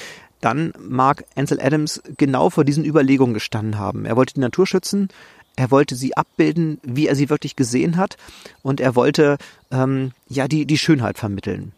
dann 0.43 0.73
mag 0.77 1.25
Ansel 1.35 1.59
Adams 1.61 2.01
genau 2.17 2.49
vor 2.49 2.63
diesen 2.63 2.85
Überlegungen 2.85 3.33
gestanden 3.33 3.77
haben. 3.77 4.05
Er 4.05 4.15
wollte 4.15 4.33
die 4.33 4.41
Natur 4.41 4.67
schützen, 4.67 5.09
er 5.55 5.71
wollte 5.71 5.95
sie 5.95 6.17
abbilden, 6.17 6.79
wie 6.83 7.07
er 7.07 7.15
sie 7.15 7.29
wirklich 7.29 7.55
gesehen 7.55 7.97
hat, 7.97 8.17
und 8.61 8.81
er 8.81 8.95
wollte 8.95 9.37
ähm, 9.71 10.11
ja 10.27 10.47
die, 10.47 10.65
die 10.65 10.77
Schönheit 10.77 11.17
vermitteln. 11.17 11.73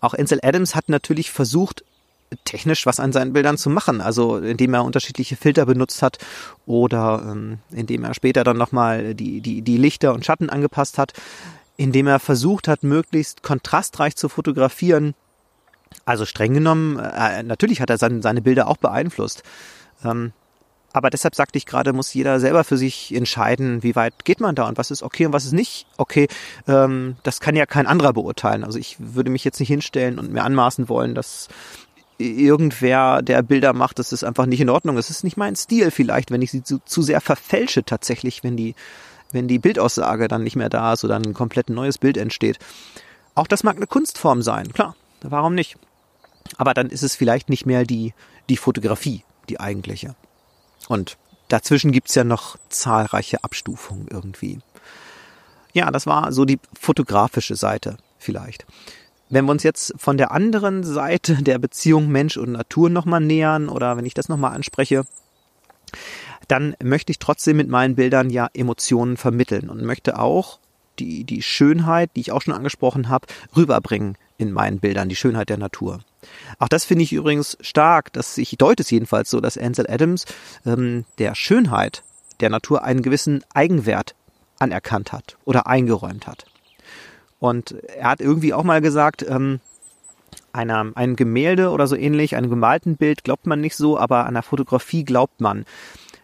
Auch 0.00 0.14
Ansel 0.14 0.40
Adams 0.42 0.74
hat 0.74 0.88
natürlich 0.88 1.30
versucht, 1.30 1.84
technisch 2.44 2.84
was 2.84 3.00
an 3.00 3.12
seinen 3.12 3.32
Bildern 3.32 3.56
zu 3.56 3.70
machen, 3.70 4.00
also 4.00 4.38
indem 4.38 4.74
er 4.74 4.84
unterschiedliche 4.84 5.36
Filter 5.36 5.64
benutzt 5.64 6.02
hat 6.02 6.18
oder 6.66 7.22
ähm, 7.30 7.58
indem 7.70 8.04
er 8.04 8.12
später 8.12 8.44
dann 8.44 8.58
nochmal 8.58 9.14
die, 9.14 9.40
die, 9.40 9.62
die 9.62 9.76
Lichter 9.78 10.12
und 10.12 10.26
Schatten 10.26 10.50
angepasst 10.50 10.98
hat, 10.98 11.12
indem 11.76 12.06
er 12.06 12.18
versucht 12.18 12.68
hat, 12.68 12.82
möglichst 12.82 13.42
kontrastreich 13.42 14.16
zu 14.16 14.28
fotografieren, 14.28 15.14
also 16.04 16.24
streng 16.24 16.54
genommen, 16.54 16.98
äh, 16.98 17.42
natürlich 17.42 17.80
hat 17.80 17.90
er 17.90 17.98
sein, 17.98 18.22
seine 18.22 18.42
Bilder 18.42 18.68
auch 18.68 18.76
beeinflusst. 18.78 19.42
Ähm, 20.04 20.32
aber 20.92 21.10
deshalb 21.10 21.34
sagte 21.34 21.58
ich 21.58 21.66
gerade, 21.66 21.92
muss 21.92 22.14
jeder 22.14 22.40
selber 22.40 22.64
für 22.64 22.78
sich 22.78 23.14
entscheiden, 23.14 23.82
wie 23.82 23.94
weit 23.94 24.24
geht 24.24 24.40
man 24.40 24.54
da 24.54 24.66
und 24.66 24.78
was 24.78 24.90
ist 24.90 25.02
okay 25.02 25.26
und 25.26 25.32
was 25.32 25.44
ist 25.44 25.52
nicht 25.52 25.86
okay. 25.98 26.28
Ähm, 26.66 27.16
das 27.22 27.40
kann 27.40 27.56
ja 27.56 27.66
kein 27.66 27.86
anderer 27.86 28.14
beurteilen. 28.14 28.64
Also 28.64 28.78
ich 28.78 28.96
würde 28.98 29.30
mich 29.30 29.44
jetzt 29.44 29.60
nicht 29.60 29.68
hinstellen 29.68 30.18
und 30.18 30.32
mir 30.32 30.44
anmaßen 30.44 30.88
wollen, 30.88 31.14
dass 31.14 31.48
irgendwer, 32.16 33.22
der 33.22 33.42
Bilder 33.42 33.72
macht, 33.72 33.98
das 33.98 34.12
ist 34.12 34.24
einfach 34.24 34.46
nicht 34.46 34.60
in 34.60 34.70
Ordnung. 34.70 34.96
Es 34.96 35.10
ist 35.10 35.24
nicht 35.24 35.36
mein 35.36 35.56
Stil 35.56 35.90
vielleicht, 35.90 36.30
wenn 36.30 36.42
ich 36.42 36.50
sie 36.50 36.62
zu, 36.62 36.80
zu 36.84 37.02
sehr 37.02 37.20
verfälsche 37.20 37.84
tatsächlich, 37.84 38.42
wenn 38.42 38.56
die, 38.56 38.74
wenn 39.30 39.46
die 39.46 39.58
Bildaussage 39.58 40.26
dann 40.26 40.42
nicht 40.42 40.56
mehr 40.56 40.70
da 40.70 40.94
ist 40.94 41.04
oder 41.04 41.16
ein 41.16 41.34
komplett 41.34 41.70
neues 41.70 41.98
Bild 41.98 42.16
entsteht. 42.16 42.58
Auch 43.34 43.46
das 43.46 43.62
mag 43.62 43.76
eine 43.76 43.86
Kunstform 43.86 44.42
sein, 44.42 44.72
klar. 44.72 44.96
Warum 45.22 45.54
nicht? 45.54 45.76
Aber 46.56 46.74
dann 46.74 46.88
ist 46.88 47.02
es 47.02 47.14
vielleicht 47.14 47.48
nicht 47.48 47.66
mehr 47.66 47.84
die, 47.84 48.14
die 48.48 48.56
Fotografie, 48.56 49.24
die 49.48 49.60
eigentliche. 49.60 50.14
Und 50.88 51.18
dazwischen 51.48 51.92
gibt's 51.92 52.14
ja 52.14 52.24
noch 52.24 52.56
zahlreiche 52.68 53.44
Abstufungen 53.44 54.08
irgendwie. 54.08 54.60
Ja, 55.72 55.90
das 55.90 56.06
war 56.06 56.32
so 56.32 56.44
die 56.44 56.58
fotografische 56.78 57.56
Seite 57.56 57.98
vielleicht. 58.18 58.66
Wenn 59.28 59.44
wir 59.44 59.52
uns 59.52 59.62
jetzt 59.62 59.94
von 59.98 60.16
der 60.16 60.32
anderen 60.32 60.82
Seite 60.82 61.42
der 61.42 61.58
Beziehung 61.58 62.08
Mensch 62.08 62.36
und 62.36 62.52
Natur 62.52 62.88
nochmal 62.88 63.20
nähern 63.20 63.68
oder 63.68 63.96
wenn 63.96 64.06
ich 64.06 64.14
das 64.14 64.28
nochmal 64.28 64.54
anspreche, 64.54 65.04
dann 66.48 66.74
möchte 66.82 67.12
ich 67.12 67.18
trotzdem 67.18 67.58
mit 67.58 67.68
meinen 67.68 67.94
Bildern 67.94 68.30
ja 68.30 68.48
Emotionen 68.54 69.18
vermitteln 69.18 69.68
und 69.68 69.82
möchte 69.82 70.18
auch 70.18 70.58
die, 70.98 71.24
die 71.24 71.42
Schönheit, 71.42 72.10
die 72.16 72.20
ich 72.20 72.32
auch 72.32 72.42
schon 72.42 72.54
angesprochen 72.54 73.08
habe, 73.08 73.26
rüberbringen 73.54 74.16
in 74.38 74.52
meinen 74.52 74.78
Bildern, 74.78 75.08
die 75.08 75.16
Schönheit 75.16 75.50
der 75.50 75.58
Natur. 75.58 76.00
Auch 76.58 76.68
das 76.68 76.84
finde 76.84 77.04
ich 77.04 77.12
übrigens 77.12 77.58
stark, 77.60 78.12
dass 78.12 78.38
ich 78.38 78.56
deute 78.56 78.82
es 78.82 78.90
jedenfalls 78.90 79.30
so, 79.30 79.40
dass 79.40 79.58
Ansel 79.58 79.86
Adams 79.90 80.24
ähm, 80.64 81.04
der 81.18 81.34
Schönheit 81.34 82.02
der 82.40 82.48
Natur 82.48 82.84
einen 82.84 83.02
gewissen 83.02 83.44
Eigenwert 83.52 84.14
anerkannt 84.58 85.12
hat 85.12 85.36
oder 85.44 85.66
eingeräumt 85.66 86.26
hat. 86.26 86.46
Und 87.40 87.72
er 87.96 88.10
hat 88.10 88.20
irgendwie 88.20 88.54
auch 88.54 88.64
mal 88.64 88.80
gesagt, 88.80 89.24
ähm, 89.28 89.60
einer, 90.52 90.92
einem 90.94 91.16
Gemälde 91.16 91.70
oder 91.70 91.86
so 91.86 91.94
ähnlich, 91.96 92.36
einem 92.36 92.50
gemalten 92.50 92.96
Bild 92.96 93.24
glaubt 93.24 93.46
man 93.46 93.60
nicht 93.60 93.76
so, 93.76 93.98
aber 93.98 94.26
an 94.26 94.34
der 94.34 94.42
Fotografie 94.42 95.04
glaubt 95.04 95.40
man. 95.40 95.64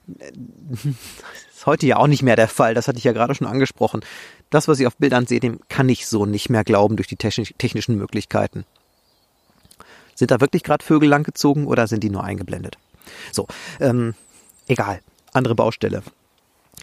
Ist 0.06 1.66
heute 1.66 1.86
ja 1.86 1.96
auch 1.96 2.06
nicht 2.06 2.22
mehr 2.22 2.36
der 2.36 2.48
Fall, 2.48 2.74
das 2.74 2.88
hatte 2.88 2.98
ich 2.98 3.04
ja 3.04 3.12
gerade 3.12 3.34
schon 3.34 3.46
angesprochen 3.46 4.02
das, 4.54 4.68
was 4.68 4.78
ich 4.78 4.86
auf 4.86 4.96
Bildern 4.96 5.26
sehe, 5.26 5.40
dem 5.40 5.58
kann 5.68 5.88
ich 5.88 6.06
so 6.06 6.26
nicht 6.26 6.48
mehr 6.48 6.62
glauben 6.64 6.96
durch 6.96 7.08
die 7.08 7.16
technischen 7.16 7.96
Möglichkeiten. 7.96 8.64
Sind 10.14 10.30
da 10.30 10.40
wirklich 10.40 10.62
gerade 10.62 10.84
Vögel 10.84 11.08
langgezogen 11.08 11.66
oder 11.66 11.88
sind 11.88 12.04
die 12.04 12.10
nur 12.10 12.22
eingeblendet? 12.22 12.78
So, 13.32 13.48
ähm, 13.80 14.14
egal, 14.68 15.00
andere 15.32 15.56
Baustelle. 15.56 16.02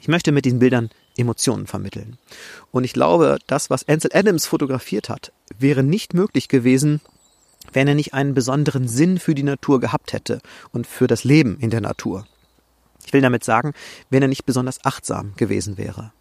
Ich 0.01 0.09
möchte 0.09 0.33
mit 0.33 0.43
diesen 0.43 0.59
Bildern 0.59 0.89
Emotionen 1.15 1.65
vermitteln. 1.65 2.17
Und 2.71 2.83
ich 2.83 2.93
glaube, 2.93 3.37
das, 3.47 3.69
was 3.69 3.87
Ansel 3.87 4.11
Adams 4.13 4.45
fotografiert 4.45 5.07
hat, 5.07 5.31
wäre 5.57 5.83
nicht 5.83 6.13
möglich 6.13 6.49
gewesen, 6.49 6.99
wenn 7.71 7.87
er 7.87 7.95
nicht 7.95 8.13
einen 8.13 8.33
besonderen 8.33 8.89
Sinn 8.89 9.17
für 9.17 9.35
die 9.35 9.43
Natur 9.43 9.79
gehabt 9.79 10.11
hätte 10.11 10.41
und 10.73 10.87
für 10.87 11.07
das 11.07 11.23
Leben 11.23 11.57
in 11.59 11.69
der 11.69 11.81
Natur. 11.81 12.25
Ich 13.05 13.13
will 13.13 13.21
damit 13.21 13.43
sagen, 13.43 13.73
wenn 14.09 14.21
er 14.21 14.27
nicht 14.27 14.45
besonders 14.45 14.83
achtsam 14.85 15.33
gewesen 15.35 15.77
wäre. 15.77 16.11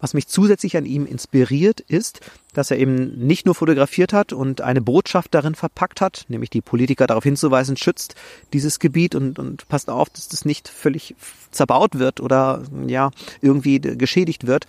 Was 0.00 0.14
mich 0.14 0.26
zusätzlich 0.28 0.76
an 0.76 0.86
ihm 0.86 1.06
inspiriert, 1.06 1.80
ist, 1.80 2.20
dass 2.54 2.70
er 2.70 2.78
eben 2.78 3.26
nicht 3.26 3.46
nur 3.46 3.54
fotografiert 3.54 4.12
hat 4.12 4.32
und 4.32 4.60
eine 4.60 4.80
Botschaft 4.80 5.34
darin 5.34 5.54
verpackt 5.54 6.00
hat, 6.00 6.24
nämlich 6.28 6.50
die 6.50 6.62
Politiker 6.62 7.06
darauf 7.06 7.22
hinzuweisen, 7.22 7.76
schützt 7.76 8.14
dieses 8.52 8.78
Gebiet 8.78 9.14
und, 9.14 9.38
und 9.38 9.68
passt 9.68 9.90
auf, 9.90 10.10
dass 10.10 10.28
das 10.28 10.44
nicht 10.44 10.68
völlig 10.68 11.14
zerbaut 11.50 11.98
wird 11.98 12.20
oder 12.20 12.62
ja 12.86 13.10
irgendwie 13.40 13.80
geschädigt 13.80 14.46
wird, 14.46 14.66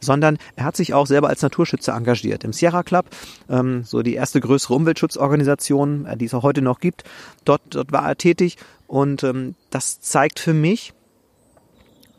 sondern 0.00 0.38
er 0.56 0.64
hat 0.64 0.76
sich 0.76 0.92
auch 0.92 1.06
selber 1.06 1.28
als 1.28 1.42
Naturschützer 1.42 1.94
engagiert. 1.94 2.44
Im 2.44 2.52
Sierra 2.52 2.82
Club, 2.82 3.06
ähm, 3.48 3.84
so 3.84 4.02
die 4.02 4.14
erste 4.14 4.40
größere 4.40 4.74
Umweltschutzorganisation, 4.74 6.06
äh, 6.06 6.16
die 6.16 6.26
es 6.26 6.34
auch 6.34 6.42
heute 6.42 6.62
noch 6.62 6.80
gibt, 6.80 7.04
dort, 7.44 7.62
dort 7.70 7.92
war 7.92 8.06
er 8.08 8.16
tätig 8.16 8.56
und 8.86 9.22
ähm, 9.22 9.54
das 9.70 10.00
zeigt 10.00 10.40
für 10.40 10.54
mich, 10.54 10.92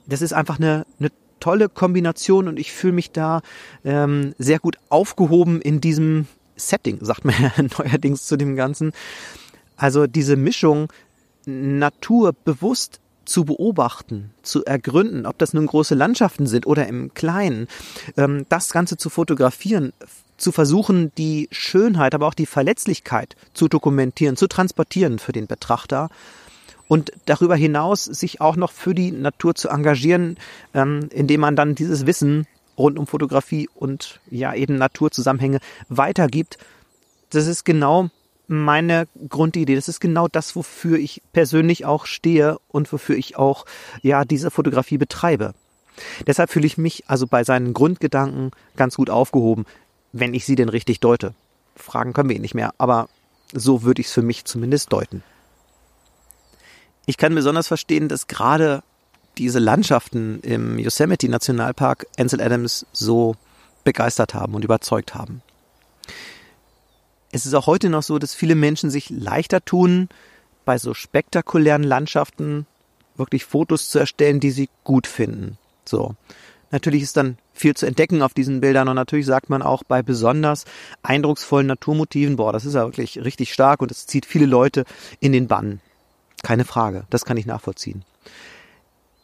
das 0.08 0.22
ist 0.22 0.34
einfach 0.34 0.60
eine, 0.60 0.86
eine 1.00 1.10
tolle 1.46 1.70
Kombination 1.70 2.48
und 2.48 2.58
ich 2.58 2.72
fühle 2.72 2.94
mich 2.94 3.12
da 3.12 3.44
ähm, 3.84 4.34
sehr 4.40 4.58
gut 4.58 4.78
aufgehoben 4.90 5.62
in 5.62 5.80
diesem 5.80 6.26
Setting, 6.56 6.98
sagt 7.02 7.24
man 7.24 7.36
ja 7.40 7.52
neuerdings 7.78 8.26
zu 8.26 8.36
dem 8.36 8.56
Ganzen. 8.56 8.94
Also 9.78 10.08
diese 10.08 10.38
Mischung 10.38 10.92
Natur 11.46 12.34
bewusst 12.34 13.00
zu 13.26 13.46
beobachten, 13.46 14.32
zu 14.42 14.66
ergründen, 14.66 15.28
ob 15.28 15.38
das 15.38 15.54
nun 15.54 15.68
große 15.68 15.94
Landschaften 15.94 16.48
sind 16.48 16.66
oder 16.66 16.88
im 16.88 17.14
Kleinen, 17.14 17.68
ähm, 18.18 18.48
das 18.50 18.74
Ganze 18.74 18.98
zu 18.98 19.12
fotografieren, 19.12 19.94
zu 20.38 20.52
versuchen, 20.52 21.12
die 21.16 21.48
Schönheit, 21.52 22.16
aber 22.16 22.26
auch 22.26 22.34
die 22.34 22.48
Verletzlichkeit 22.48 23.36
zu 23.54 23.68
dokumentieren, 23.68 24.36
zu 24.36 24.48
transportieren 24.48 25.20
für 25.20 25.32
den 25.32 25.46
Betrachter 25.46 26.10
und 26.88 27.12
darüber 27.26 27.56
hinaus 27.56 28.06
sich 28.06 28.42
auch 28.42 28.56
noch 28.56 28.72
für 28.72 28.94
die 28.94 29.12
Natur 29.12 29.56
zu 29.56 29.70
engagieren, 29.70 30.38
ähm, 30.74 31.10
indem 31.12 31.42
man 31.42 31.56
dann 31.56 31.76
dieses 31.76 32.06
Wissen 32.06 32.48
rund 32.78 33.00
um 33.00 33.08
Fotografie 33.08 33.70
und 33.74 34.20
ja 34.30 34.54
eben 34.54 34.78
Naturzusammenhänge 34.78 35.60
weitergibt. 35.90 36.58
Das 37.30 37.48
ist 37.48 37.64
genau 37.64 38.10
meine 38.48 39.08
Grundidee. 39.30 39.76
Das 39.76 39.88
ist 39.88 40.00
genau 40.00 40.28
das, 40.28 40.56
wofür 40.56 40.98
ich 40.98 41.22
persönlich 41.34 41.86
auch 41.86 42.06
stehe 42.06 42.58
und 42.68 42.92
wofür 42.92 43.16
ich 43.16 43.38
auch 43.38 43.66
ja 44.02 44.26
diese 44.26 44.52
Fotografie 44.52 44.98
betreibe. 44.98 45.54
Deshalb 46.28 46.52
fühle 46.52 46.68
ich 46.68 46.78
mich 46.78 47.06
also 47.08 47.26
bei 47.26 47.44
seinen 47.44 47.74
Grundgedanken 47.74 48.52
ganz 48.76 48.96
gut 48.96 49.10
aufgehoben, 49.10 49.66
wenn 50.12 50.34
ich 50.34 50.46
sie 50.46 50.56
denn 50.56 50.70
richtig 50.70 51.00
deute. 51.00 51.34
Fragen 51.76 52.14
können 52.14 52.30
wir 52.30 52.36
ihn 52.36 52.42
nicht 52.42 52.56
mehr, 52.56 52.74
aber 52.78 53.10
so 53.54 53.84
würde 53.84 54.02
ich 54.02 54.08
es 54.08 54.14
für 54.14 54.22
mich 54.22 54.46
zumindest 54.46 54.92
deuten. 54.92 55.24
Ich 57.06 57.18
kann 57.18 57.36
besonders 57.36 57.68
verstehen, 57.68 58.08
dass 58.10 58.28
gerade 58.28 58.84
diese 59.38 59.60
Landschaften 59.60 60.40
im 60.42 60.80
Yosemite 60.80 61.30
Nationalpark 61.30 62.08
Ansel 62.18 62.42
Adams 62.42 62.86
so 62.94 63.36
begeistert 63.84 64.34
haben 64.34 64.56
und 64.56 64.64
überzeugt 64.64 65.14
haben. 65.14 65.42
Es 67.32 67.46
ist 67.46 67.54
auch 67.54 67.68
heute 67.68 67.90
noch 67.90 68.04
so, 68.04 68.18
dass 68.18 68.34
viele 68.34 68.56
Menschen 68.56 68.90
sich 68.90 69.10
leichter 69.10 69.64
tun, 69.64 70.10
bei 70.64 70.78
so 70.78 70.94
spektakulären 70.94 71.84
Landschaften 71.84 72.66
wirklich 73.18 73.46
Fotos 73.46 73.90
zu 73.90 74.00
erstellen, 74.00 74.40
die 74.40 74.52
sie 74.52 74.70
gut 74.84 75.06
finden. 75.06 75.58
So. 75.86 76.16
Natürlich 76.72 77.04
ist 77.04 77.16
dann 77.16 77.38
viel 77.54 77.76
zu 77.76 77.86
entdecken 77.86 78.22
auf 78.22 78.34
diesen 78.34 78.60
Bildern 78.60 78.88
und 78.88 78.96
natürlich 78.96 79.26
sagt 79.26 79.50
man 79.50 79.62
auch 79.62 79.84
bei 79.84 80.02
besonders 80.02 80.66
eindrucksvollen 81.04 81.68
Naturmotiven, 81.68 82.36
boah, 82.36 82.52
das 82.52 82.66
ist 82.66 82.74
ja 82.74 82.86
wirklich 82.86 83.24
richtig 83.24 83.54
stark 83.54 83.82
und 83.82 83.92
es 83.92 84.08
zieht 84.08 84.26
viele 84.26 84.46
Leute 84.48 84.84
in 85.20 85.32
den 85.32 85.48
Bann. 85.48 85.80
Keine 86.46 86.64
Frage, 86.64 87.06
das 87.10 87.26
kann 87.26 87.38
ich 87.38 87.48
nachvollziehen. 87.48 88.06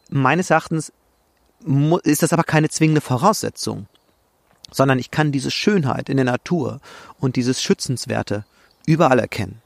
Meines 0.09 0.49
Erachtens 0.49 0.91
ist 2.03 2.23
das 2.23 2.33
aber 2.33 2.41
keine 2.41 2.67
zwingende 2.69 2.99
Voraussetzung, 2.99 3.85
sondern 4.71 4.97
ich 4.97 5.11
kann 5.11 5.31
diese 5.31 5.51
Schönheit 5.51 6.09
in 6.09 6.17
der 6.17 6.25
Natur 6.25 6.79
und 7.19 7.35
dieses 7.35 7.61
Schützenswerte 7.61 8.43
überall 8.87 9.19
erkennen. 9.19 9.61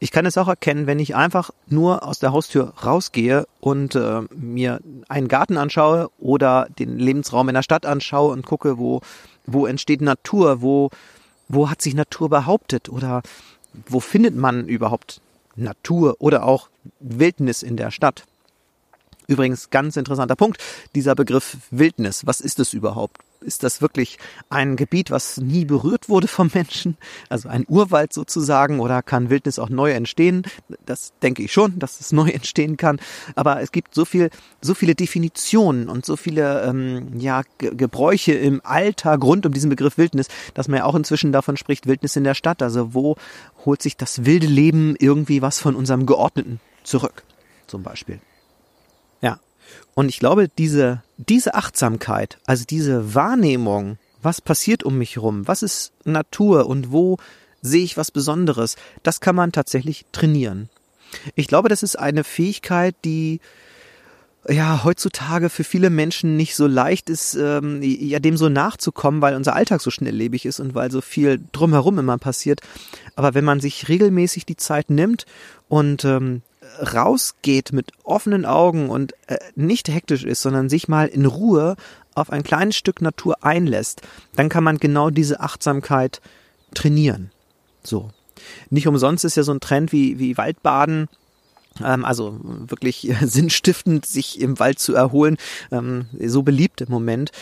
Ich 0.00 0.10
kann 0.10 0.26
es 0.26 0.36
auch 0.36 0.48
erkennen, 0.48 0.88
wenn 0.88 0.98
ich 0.98 1.14
einfach 1.14 1.52
nur 1.68 2.02
aus 2.02 2.18
der 2.18 2.32
Haustür 2.32 2.72
rausgehe 2.84 3.46
und 3.60 3.94
äh, 3.94 4.22
mir 4.34 4.80
einen 5.08 5.28
Garten 5.28 5.58
anschaue 5.58 6.10
oder 6.18 6.66
den 6.80 6.98
Lebensraum 6.98 7.48
in 7.48 7.54
der 7.54 7.62
Stadt 7.62 7.86
anschaue 7.86 8.32
und 8.32 8.44
gucke, 8.44 8.76
wo, 8.76 9.02
wo 9.46 9.66
entsteht 9.66 10.00
Natur, 10.00 10.62
wo, 10.62 10.90
wo 11.46 11.70
hat 11.70 11.80
sich 11.80 11.94
Natur 11.94 12.28
behauptet 12.28 12.88
oder 12.88 13.22
wo 13.86 14.00
findet 14.00 14.34
man 14.34 14.66
überhaupt 14.66 15.20
Natur 15.56 16.16
oder 16.18 16.44
auch 16.44 16.68
Wildnis 17.00 17.62
in 17.62 17.76
der 17.76 17.90
Stadt. 17.90 18.24
Übrigens 19.26 19.70
ganz 19.70 19.96
interessanter 19.96 20.36
Punkt, 20.36 20.62
dieser 20.94 21.14
Begriff 21.14 21.56
Wildnis. 21.70 22.26
Was 22.26 22.40
ist 22.40 22.58
es 22.58 22.72
überhaupt? 22.72 23.18
Ist 23.44 23.62
das 23.62 23.82
wirklich 23.82 24.18
ein 24.50 24.76
Gebiet, 24.76 25.10
was 25.10 25.38
nie 25.38 25.64
berührt 25.64 26.08
wurde 26.08 26.28
vom 26.28 26.50
Menschen? 26.54 26.96
Also 27.28 27.48
ein 27.48 27.64
Urwald 27.68 28.12
sozusagen? 28.12 28.80
Oder 28.80 29.02
kann 29.02 29.30
Wildnis 29.30 29.58
auch 29.58 29.68
neu 29.68 29.92
entstehen? 29.92 30.42
Das 30.86 31.12
denke 31.22 31.42
ich 31.42 31.52
schon, 31.52 31.78
dass 31.78 32.00
es 32.00 32.12
neu 32.12 32.28
entstehen 32.32 32.76
kann. 32.76 33.00
Aber 33.34 33.60
es 33.60 33.72
gibt 33.72 33.94
so 33.94 34.04
viel, 34.04 34.30
so 34.60 34.74
viele 34.74 34.94
Definitionen 34.94 35.88
und 35.88 36.06
so 36.06 36.16
viele 36.16 36.62
ähm, 36.62 37.18
ja, 37.18 37.42
Gebräuche 37.58 38.32
im 38.32 38.60
Alltag 38.64 39.22
rund 39.22 39.46
um 39.46 39.52
diesen 39.52 39.70
Begriff 39.70 39.98
Wildnis, 39.98 40.28
dass 40.54 40.68
man 40.68 40.78
ja 40.78 40.84
auch 40.84 40.94
inzwischen 40.94 41.32
davon 41.32 41.56
spricht, 41.56 41.86
Wildnis 41.86 42.16
in 42.16 42.24
der 42.24 42.34
Stadt. 42.34 42.62
Also 42.62 42.94
wo 42.94 43.16
holt 43.64 43.82
sich 43.82 43.96
das 43.96 44.24
wilde 44.24 44.46
Leben 44.46 44.96
irgendwie 44.98 45.42
was 45.42 45.58
von 45.58 45.76
unserem 45.76 46.06
Geordneten 46.06 46.60
zurück? 46.84 47.24
Zum 47.66 47.82
Beispiel. 47.82 48.20
Und 49.94 50.08
ich 50.08 50.18
glaube, 50.18 50.48
diese, 50.48 51.02
diese 51.16 51.54
Achtsamkeit, 51.54 52.38
also 52.46 52.64
diese 52.68 53.14
Wahrnehmung, 53.14 53.98
was 54.22 54.40
passiert 54.40 54.82
um 54.84 54.98
mich 54.98 55.16
herum, 55.16 55.46
was 55.46 55.62
ist 55.62 55.92
Natur 56.04 56.66
und 56.66 56.92
wo 56.92 57.18
sehe 57.60 57.84
ich 57.84 57.96
was 57.96 58.10
Besonderes, 58.10 58.76
das 59.02 59.20
kann 59.20 59.36
man 59.36 59.52
tatsächlich 59.52 60.06
trainieren. 60.12 60.68
Ich 61.34 61.46
glaube, 61.46 61.68
das 61.68 61.82
ist 61.82 61.98
eine 61.98 62.24
Fähigkeit, 62.24 62.94
die 63.04 63.40
ja 64.48 64.82
heutzutage 64.82 65.50
für 65.50 65.62
viele 65.62 65.90
Menschen 65.90 66.36
nicht 66.36 66.56
so 66.56 66.66
leicht 66.66 67.08
ist, 67.08 67.34
ähm, 67.34 67.80
ja 67.82 68.18
dem 68.18 68.36
so 68.36 68.48
nachzukommen, 68.48 69.20
weil 69.20 69.36
unser 69.36 69.54
Alltag 69.54 69.80
so 69.80 69.90
schnelllebig 69.90 70.46
ist 70.46 70.58
und 70.58 70.74
weil 70.74 70.90
so 70.90 71.00
viel 71.00 71.40
drumherum 71.52 71.98
immer 71.98 72.18
passiert. 72.18 72.60
Aber 73.14 73.34
wenn 73.34 73.44
man 73.44 73.60
sich 73.60 73.88
regelmäßig 73.88 74.44
die 74.44 74.56
Zeit 74.56 74.90
nimmt 74.90 75.26
und 75.68 76.04
ähm, 76.04 76.42
rausgeht 76.80 77.72
mit 77.72 77.92
offenen 78.04 78.44
Augen 78.44 78.90
und 78.90 79.14
äh, 79.26 79.38
nicht 79.54 79.88
hektisch 79.88 80.24
ist, 80.24 80.42
sondern 80.42 80.68
sich 80.68 80.88
mal 80.88 81.08
in 81.08 81.26
Ruhe 81.26 81.76
auf 82.14 82.30
ein 82.30 82.42
kleines 82.42 82.76
Stück 82.76 83.00
Natur 83.00 83.44
einlässt, 83.44 84.02
dann 84.36 84.48
kann 84.48 84.64
man 84.64 84.78
genau 84.78 85.10
diese 85.10 85.40
Achtsamkeit 85.40 86.20
trainieren. 86.74 87.30
So. 87.82 88.10
Nicht 88.70 88.86
umsonst 88.86 89.24
ist 89.24 89.36
ja 89.36 89.42
so 89.42 89.52
ein 89.52 89.60
Trend 89.60 89.92
wie, 89.92 90.18
wie 90.18 90.36
Waldbaden, 90.36 91.08
ähm, 91.82 92.04
also 92.04 92.38
wirklich 92.42 93.12
sinnstiftend 93.22 94.06
sich 94.06 94.40
im 94.40 94.58
Wald 94.58 94.78
zu 94.78 94.94
erholen, 94.94 95.36
ähm, 95.70 96.06
so 96.20 96.42
beliebt 96.42 96.80
im 96.80 96.90
Moment 96.90 97.32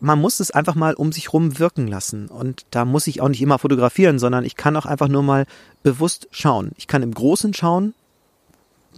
man 0.00 0.20
muss 0.20 0.40
es 0.40 0.50
einfach 0.50 0.74
mal 0.74 0.94
um 0.94 1.12
sich 1.12 1.32
rum 1.32 1.58
wirken 1.58 1.86
lassen. 1.86 2.28
Und 2.28 2.66
da 2.70 2.84
muss 2.84 3.06
ich 3.06 3.20
auch 3.20 3.28
nicht 3.28 3.42
immer 3.42 3.58
fotografieren, 3.58 4.18
sondern 4.18 4.44
ich 4.44 4.56
kann 4.56 4.76
auch 4.76 4.86
einfach 4.86 5.08
nur 5.08 5.22
mal 5.22 5.46
bewusst 5.82 6.28
schauen. 6.30 6.72
Ich 6.76 6.86
kann 6.86 7.02
im 7.02 7.14
Großen 7.14 7.54
schauen, 7.54 7.94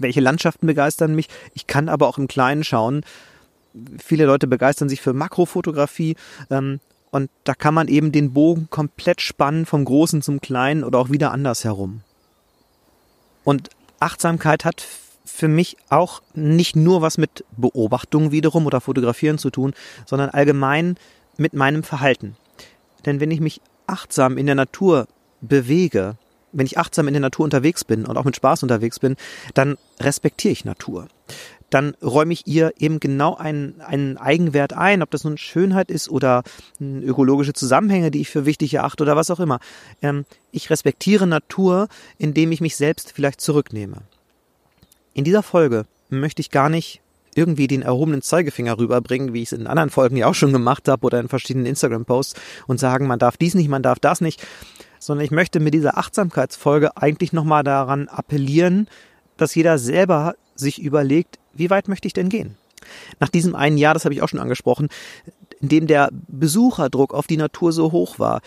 welche 0.01 0.21
Landschaften 0.21 0.67
begeistern 0.67 1.15
mich. 1.15 1.29
Ich 1.55 1.67
kann 1.67 1.89
aber 1.89 2.09
auch 2.09 2.19
im 2.19 2.29
Kleinen 2.29 2.65
schauen. 2.65 3.03
Viele 4.03 4.27
Leute 4.27 4.47
begeistern 4.47 4.89
sich 4.89 5.01
für 5.01 5.13
Makrofotografie. 5.13 6.17
Ähm, 6.51 6.81
und 7.11 7.31
da 7.45 7.55
kann 7.55 7.75
man 7.75 7.89
eben 7.89 8.13
den 8.13 8.33
Bogen 8.33 8.69
komplett 8.71 9.21
spannen 9.21 9.67
vom 9.67 9.85
Großen 9.85 10.23
zum 10.23 10.41
Kleinen 10.41 10.85
oder 10.85 10.99
auch 10.99 11.11
wieder 11.11 11.33
andersherum. 11.33 12.03
Und 13.43 13.71
Achtsamkeit 13.99 14.65
hat 14.65 14.87
für 15.25 15.49
mich 15.49 15.77
auch 15.89 16.23
nicht 16.35 16.77
nur 16.77 17.03
was 17.03 17.19
mit 17.19 17.45
Beobachtung 17.57 18.31
wiederum 18.31 18.67
oder 18.67 18.81
Fotografieren 18.81 19.39
zu 19.39 19.51
tun, 19.51 19.75
sondern 20.07 20.31
allgemein 20.31 20.97
mit 21.37 21.55
meinem 21.55 21.83
Verhalten. 21.83 22.37
Denn 23.07 23.21
wenn 23.21 23.31
ich 23.31 23.41
mich 23.41 23.61
achtsam 23.87 24.39
in 24.39 24.47
der 24.47 24.55
Natur 24.55 25.09
bewege, 25.41 26.17
wenn 26.53 26.67
ich 26.67 26.79
achtsam 26.79 27.09
in 27.09 27.15
der 27.15 27.21
Natur 27.21 27.45
unterwegs 27.45 27.85
bin 27.85 28.07
und 28.07 28.17
auch 28.17 28.25
mit 28.25 28.37
Spaß 28.37 28.63
unterwegs 28.63 28.99
bin, 28.99 29.17
dann 29.55 29.77
respektiere 30.01 30.53
ich 30.53 30.65
Natur. 30.65 31.09
Dann 31.71 31.95
räume 32.03 32.33
ich 32.33 32.47
ihr 32.47 32.73
eben 32.79 32.99
genau 32.99 33.37
einen, 33.37 33.81
einen 33.81 34.19
Eigenwert 34.19 34.73
ein, 34.73 35.03
ob 35.03 35.11
das 35.13 35.23
nun 35.23 35.39
Schönheit 35.39 35.91
ist 35.91 36.09
oder 36.09 36.43
ökologische 36.81 37.53
Zusammenhänge, 37.53 38.11
die 38.11 38.21
ich 38.21 38.31
für 38.31 38.45
wichtig 38.45 38.75
erachte 38.75 39.05
oder 39.05 39.15
was 39.15 39.31
auch 39.31 39.39
immer. 39.39 39.61
Ähm, 40.03 40.25
ich 40.51 40.69
respektiere 40.71 41.29
Natur, 41.29 41.89
indem 42.19 42.51
ich 42.51 42.61
mich 42.61 42.77
selbst 42.77 43.13
vielleicht 43.13 43.41
zurücknehme. 43.41 43.99
In 45.15 45.23
dieser 45.23 45.45
Folge 45.45 45.87
möchte 46.09 46.41
ich 46.41 46.51
gar 46.51 46.69
nicht 46.69 47.01
irgendwie 47.35 47.69
den 47.69 47.83
erhobenen 47.83 48.23
Zeigefinger 48.23 48.79
rüberbringen, 48.79 49.33
wie 49.33 49.43
ich 49.43 49.53
es 49.53 49.59
in 49.59 49.69
anderen 49.69 49.91
Folgen 49.91 50.17
ja 50.17 50.27
auch 50.27 50.35
schon 50.35 50.53
gemacht 50.53 50.89
habe 50.89 51.07
oder 51.07 51.21
in 51.21 51.29
verschiedenen 51.29 51.67
Instagram-Posts 51.67 52.35
und 52.67 52.81
sagen, 52.81 53.07
man 53.07 53.19
darf 53.21 53.37
dies 53.37 53.55
nicht, 53.55 53.69
man 53.69 53.83
darf 53.83 54.01
das 54.01 54.21
nicht, 54.21 54.45
sondern 55.01 55.25
ich 55.25 55.33
möchte 55.33 55.59
mit 55.59 55.75
dieser 55.75 55.99
Achtsamkeitsfolge 55.99 56.97
eigentlich 56.97 57.33
nochmal 57.33 57.65
daran 57.65 58.07
appellieren, 58.07 58.87
dass 59.37 59.55
jeder 59.57 59.79
selber 59.79 60.37
sich 60.55 60.81
überlegt, 60.81 61.41
wie 61.53 61.71
weit 61.71 61.89
möchte 61.89 62.07
ich 62.07 62.13
denn 62.13 62.29
gehen? 62.29 62.57
Nach 63.19 63.29
diesem 63.29 63.57
einen 63.57 63.79
Jahr, 63.79 63.95
das 63.95 64.05
habe 64.05 64.15
ich 64.15 64.23
auch 64.23 64.29
schon 64.29 64.39
angesprochen, 64.39 64.89
in 65.61 65.69
dem 65.69 65.87
der 65.87 66.11
Besucherdruck 66.29 67.13
auf 67.15 67.27
die 67.27 67.37
Natur 67.37 67.73
so 67.73 67.93
hoch 67.93 68.19
war, 68.19 68.43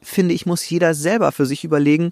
finde 0.00 0.34
ich, 0.34 0.46
muss 0.46 0.68
jeder 0.68 0.94
selber 0.94 1.30
für 1.30 1.46
sich 1.46 1.62
überlegen, 1.62 2.10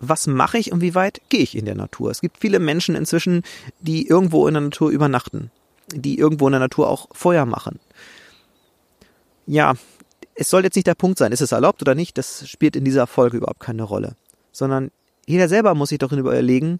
was 0.00 0.26
mache 0.26 0.58
ich 0.58 0.72
und 0.72 0.80
wie 0.80 0.94
weit 0.94 1.20
gehe 1.28 1.40
ich 1.40 1.56
in 1.56 1.66
der 1.66 1.74
Natur? 1.74 2.10
Es 2.10 2.20
gibt 2.20 2.38
viele 2.38 2.58
Menschen 2.58 2.94
inzwischen, 2.94 3.42
die 3.80 4.06
irgendwo 4.06 4.46
in 4.48 4.54
der 4.54 4.62
Natur 4.62 4.90
übernachten, 4.90 5.50
die 5.92 6.18
irgendwo 6.18 6.46
in 6.46 6.52
der 6.52 6.60
Natur 6.60 6.88
auch 6.88 7.08
Feuer 7.12 7.46
machen. 7.46 7.78
Ja, 9.46 9.74
es 10.34 10.50
soll 10.50 10.64
jetzt 10.64 10.76
nicht 10.76 10.86
der 10.86 10.94
Punkt 10.94 11.18
sein, 11.18 11.32
ist 11.32 11.42
es 11.42 11.52
erlaubt 11.52 11.82
oder 11.82 11.94
nicht, 11.94 12.18
das 12.18 12.48
spielt 12.48 12.76
in 12.76 12.84
dieser 12.84 13.06
Folge 13.06 13.38
überhaupt 13.38 13.60
keine 13.60 13.82
Rolle. 13.82 14.16
Sondern 14.52 14.90
jeder 15.26 15.48
selber 15.48 15.74
muss 15.74 15.90
sich 15.90 15.98
doch 15.98 16.12
überlegen, 16.12 16.78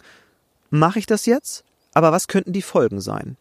mache 0.69 0.99
ich 0.99 1.05
das 1.05 1.25
jetzt? 1.25 1.63
Aber 1.93 2.11
was 2.11 2.27
könnten 2.27 2.53
die 2.53 2.61
Folgen 2.61 3.01
sein? 3.01 3.37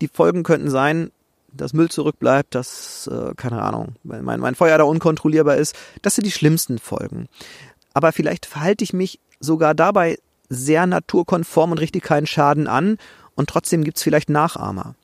Die 0.00 0.08
Folgen 0.08 0.42
könnten 0.42 0.70
sein, 0.70 1.10
dass 1.52 1.72
Müll 1.72 1.88
zurückbleibt, 1.88 2.54
dass, 2.54 3.08
äh, 3.08 3.34
keine 3.36 3.62
Ahnung, 3.62 3.94
mein, 4.02 4.40
mein 4.40 4.54
Feuer 4.54 4.78
da 4.78 4.84
unkontrollierbar 4.84 5.56
ist. 5.56 5.74
Das 6.02 6.14
sind 6.14 6.24
die 6.24 6.32
schlimmsten 6.32 6.78
Folgen. 6.78 7.28
Aber 7.94 8.12
vielleicht 8.12 8.46
verhalte 8.46 8.84
ich 8.84 8.92
mich 8.92 9.18
sogar 9.40 9.74
dabei 9.74 10.18
sehr 10.48 10.86
naturkonform 10.86 11.72
und 11.72 11.78
richtig 11.78 12.02
keinen 12.02 12.26
Schaden 12.26 12.66
an 12.66 12.98
und 13.34 13.50
trotzdem 13.50 13.84
gibt's 13.84 14.02
vielleicht 14.02 14.30
Nachahmer. 14.30 14.94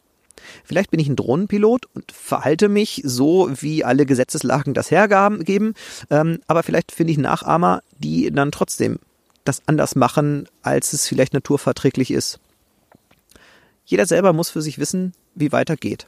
Vielleicht 0.64 0.90
bin 0.90 1.00
ich 1.00 1.08
ein 1.08 1.16
Drohnenpilot 1.16 1.86
und 1.94 2.10
verhalte 2.12 2.68
mich 2.68 3.02
so, 3.04 3.50
wie 3.60 3.84
alle 3.84 4.06
Gesetzeslagen 4.06 4.74
das 4.74 4.90
hergeben, 4.90 5.74
ähm, 6.10 6.40
aber 6.46 6.62
vielleicht 6.62 6.92
finde 6.92 7.12
ich 7.12 7.18
Nachahmer, 7.18 7.82
die 7.98 8.30
dann 8.30 8.52
trotzdem 8.52 8.98
das 9.44 9.62
anders 9.66 9.94
machen, 9.94 10.48
als 10.62 10.92
es 10.92 11.06
vielleicht 11.06 11.34
naturverträglich 11.34 12.10
ist. 12.10 12.40
Jeder 13.84 14.06
selber 14.06 14.32
muss 14.32 14.50
für 14.50 14.62
sich 14.62 14.78
wissen, 14.78 15.12
wie 15.34 15.52
weiter 15.52 15.76
geht. 15.76 16.06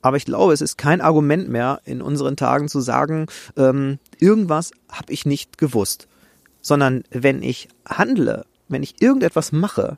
Aber 0.00 0.16
ich 0.16 0.24
glaube, 0.24 0.52
es 0.52 0.60
ist 0.60 0.76
kein 0.76 1.00
Argument 1.00 1.48
mehr 1.48 1.80
in 1.84 2.02
unseren 2.02 2.36
Tagen 2.36 2.68
zu 2.68 2.80
sagen, 2.80 3.26
ähm, 3.56 3.98
irgendwas 4.18 4.72
habe 4.90 5.12
ich 5.12 5.26
nicht 5.26 5.58
gewusst. 5.58 6.08
Sondern 6.60 7.04
wenn 7.10 7.42
ich 7.42 7.68
handle, 7.86 8.44
wenn 8.68 8.82
ich 8.82 9.00
irgendetwas 9.00 9.52
mache, 9.52 9.96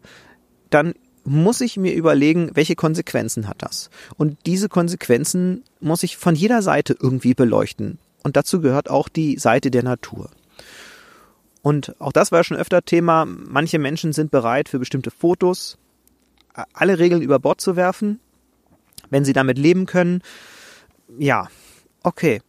dann 0.70 0.94
muss 1.24 1.60
ich 1.60 1.76
mir 1.76 1.94
überlegen, 1.94 2.50
welche 2.54 2.76
Konsequenzen 2.76 3.48
hat 3.48 3.62
das? 3.62 3.90
Und 4.16 4.38
diese 4.46 4.68
Konsequenzen 4.68 5.64
muss 5.80 6.02
ich 6.02 6.16
von 6.16 6.34
jeder 6.34 6.62
Seite 6.62 6.96
irgendwie 6.98 7.34
beleuchten. 7.34 7.98
Und 8.22 8.36
dazu 8.36 8.60
gehört 8.60 8.90
auch 8.90 9.08
die 9.08 9.38
Seite 9.38 9.70
der 9.70 9.82
Natur. 9.82 10.30
Und 11.62 11.98
auch 11.98 12.12
das 12.12 12.30
war 12.30 12.44
schon 12.44 12.56
öfter 12.56 12.84
Thema. 12.84 13.24
Manche 13.24 13.78
Menschen 13.78 14.12
sind 14.12 14.30
bereit, 14.30 14.68
für 14.68 14.78
bestimmte 14.78 15.10
Fotos 15.10 15.78
alle 16.72 16.98
Regeln 16.98 17.22
über 17.22 17.38
Bord 17.38 17.60
zu 17.60 17.76
werfen, 17.76 18.20
wenn 19.10 19.24
sie 19.24 19.32
damit 19.32 19.58
leben 19.58 19.86
können. 19.86 20.22
Ja, 21.18 21.48
okay. 22.02 22.40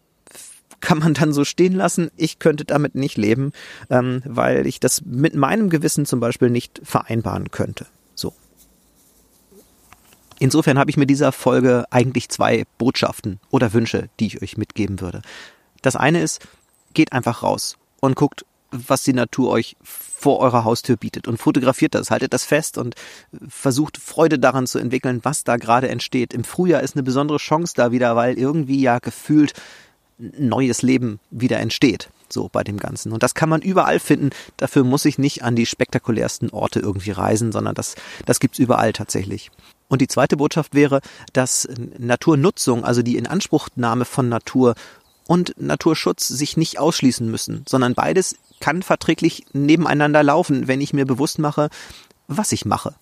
Kann 0.82 1.00
man 1.00 1.16
dann 1.16 1.34
so 1.34 1.46
stehen 1.46 1.74
lassen? 1.74 2.12
Ich 2.16 2.38
könnte 2.38 2.66
damit 2.66 2.94
nicht 2.94 3.18
leben, 3.18 3.54
ähm, 3.90 4.22
weil 4.26 4.68
ich 4.68 4.80
das 4.80 5.04
mit 5.04 5.34
meinem 5.34 5.70
Gewissen 5.70 6.06
zum 6.06 6.20
Beispiel 6.20 6.50
nicht 6.50 6.80
vereinbaren 6.84 7.50
könnte. 7.50 7.88
Insofern 10.46 10.78
habe 10.78 10.92
ich 10.92 10.98
mit 10.98 11.10
dieser 11.10 11.32
Folge 11.32 11.86
eigentlich 11.90 12.30
zwei 12.30 12.66
Botschaften 12.78 13.40
oder 13.50 13.74
Wünsche, 13.74 14.10
die 14.20 14.28
ich 14.28 14.44
euch 14.44 14.58
mitgeben 14.58 15.02
würde. 15.02 15.24
Das 15.82 15.96
eine 15.96 16.22
ist, 16.22 16.40
geht 16.94 17.14
einfach 17.14 17.42
raus 17.42 17.78
und 18.00 18.16
guckt, 18.16 18.46
was 18.70 19.02
die 19.02 19.14
Natur 19.14 19.50
euch 19.50 19.76
vor 19.82 20.38
eurer 20.38 20.64
Haustür 20.64 20.98
bietet 20.98 21.28
und 21.28 21.40
fotografiert 21.40 21.96
das, 21.96 22.12
haltet 22.12 22.32
das 22.32 22.46
fest 22.46 22.78
und 22.78 22.94
versucht 23.48 23.98
Freude 23.98 24.38
daran 24.38 24.68
zu 24.68 24.78
entwickeln, 24.78 25.22
was 25.24 25.46
da 25.46 25.58
gerade 25.58 25.90
entsteht. 25.90 26.32
Im 26.32 26.44
Frühjahr 26.44 26.84
ist 26.84 26.96
eine 26.96 27.02
besondere 27.02 27.40
Chance 27.40 27.74
da 27.76 27.92
wieder, 27.92 28.16
weil 28.16 28.38
irgendwie 28.38 28.80
ja 28.80 29.00
gefühlt 29.00 29.54
neues 30.20 30.84
Leben 30.84 31.20
wieder 31.32 31.58
entsteht. 31.58 32.10
so 32.30 32.50
bei 32.52 32.64
dem 32.64 32.78
Ganzen. 32.78 33.14
Und 33.14 33.24
das 33.24 33.34
kann 33.34 33.50
man 33.50 33.64
überall 33.64 34.00
finden. 34.00 34.30
Dafür 34.58 34.84
muss 34.84 35.06
ich 35.06 35.18
nicht 35.18 35.44
an 35.44 35.56
die 35.56 35.66
spektakulärsten 35.66 36.52
Orte 36.52 36.82
irgendwie 36.82 37.12
reisen, 37.12 37.52
sondern 37.52 37.74
das, 37.74 37.96
das 38.28 38.40
gibt's 38.40 38.60
überall 38.60 38.94
tatsächlich. 38.94 39.50
Und 39.88 40.02
die 40.02 40.08
zweite 40.08 40.38
Botschaft 40.38 40.74
wäre, 40.74 41.02
dass 41.34 41.68
Naturnutzung, 41.98 42.84
also 42.84 43.02
die 43.02 43.18
Inanspruchnahme 43.18 44.06
von 44.06 44.30
Natur 44.30 44.76
und 45.28 45.56
Naturschutz 45.60 46.28
sich 46.28 46.58
nicht 46.58 46.80
ausschließen 46.80 47.30
müssen, 47.30 47.64
sondern 47.68 47.96
beides 47.96 48.36
kann 48.60 48.84
verträglich 48.84 49.46
nebeneinander 49.54 50.24
laufen, 50.24 50.68
wenn 50.68 50.82
ich 50.82 50.94
mir 50.94 51.06
bewusst 51.06 51.40
mache, 51.40 51.70
was 52.28 52.52
ich 52.52 52.66
mache. 52.66 52.96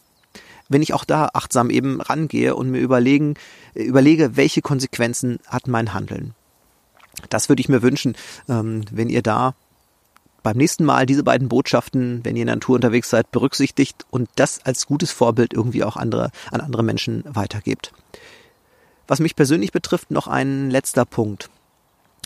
Wenn 0.69 0.81
ich 0.81 0.93
auch 0.93 1.03
da 1.03 1.29
achtsam 1.33 1.69
eben 1.69 2.01
rangehe 2.01 2.55
und 2.55 2.69
mir 2.69 2.79
überlegen, 2.79 3.35
überlege, 3.73 4.35
welche 4.35 4.61
Konsequenzen 4.61 5.39
hat 5.47 5.67
mein 5.67 5.93
Handeln. 5.93 6.33
Das 7.29 7.49
würde 7.49 7.61
ich 7.61 7.69
mir 7.69 7.81
wünschen, 7.81 8.15
ähm, 8.49 8.85
wenn 8.91 9.09
ihr 9.09 9.21
da 9.21 9.55
beim 10.43 10.57
nächsten 10.57 10.83
Mal 10.83 11.05
diese 11.05 11.23
beiden 11.23 11.47
Botschaften, 11.47 12.19
wenn 12.23 12.35
ihr 12.35 12.41
in 12.41 12.47
der 12.47 12.57
Natur 12.57 12.75
unterwegs 12.75 13.09
seid, 13.09 13.31
berücksichtigt 13.31 14.05
und 14.11 14.29
das 14.35 14.63
als 14.65 14.85
gutes 14.85 15.11
Vorbild 15.11 15.53
irgendwie 15.53 15.83
auch 15.83 15.95
andere, 15.95 16.31
an 16.51 16.61
andere 16.61 16.83
Menschen 16.83 17.23
weitergebt. 17.25 17.93
Was 19.07 19.19
mich 19.19 19.35
persönlich 19.35 19.71
betrifft, 19.71 20.11
noch 20.11 20.27
ein 20.27 20.69
letzter 20.69 21.05
Punkt. 21.05 21.49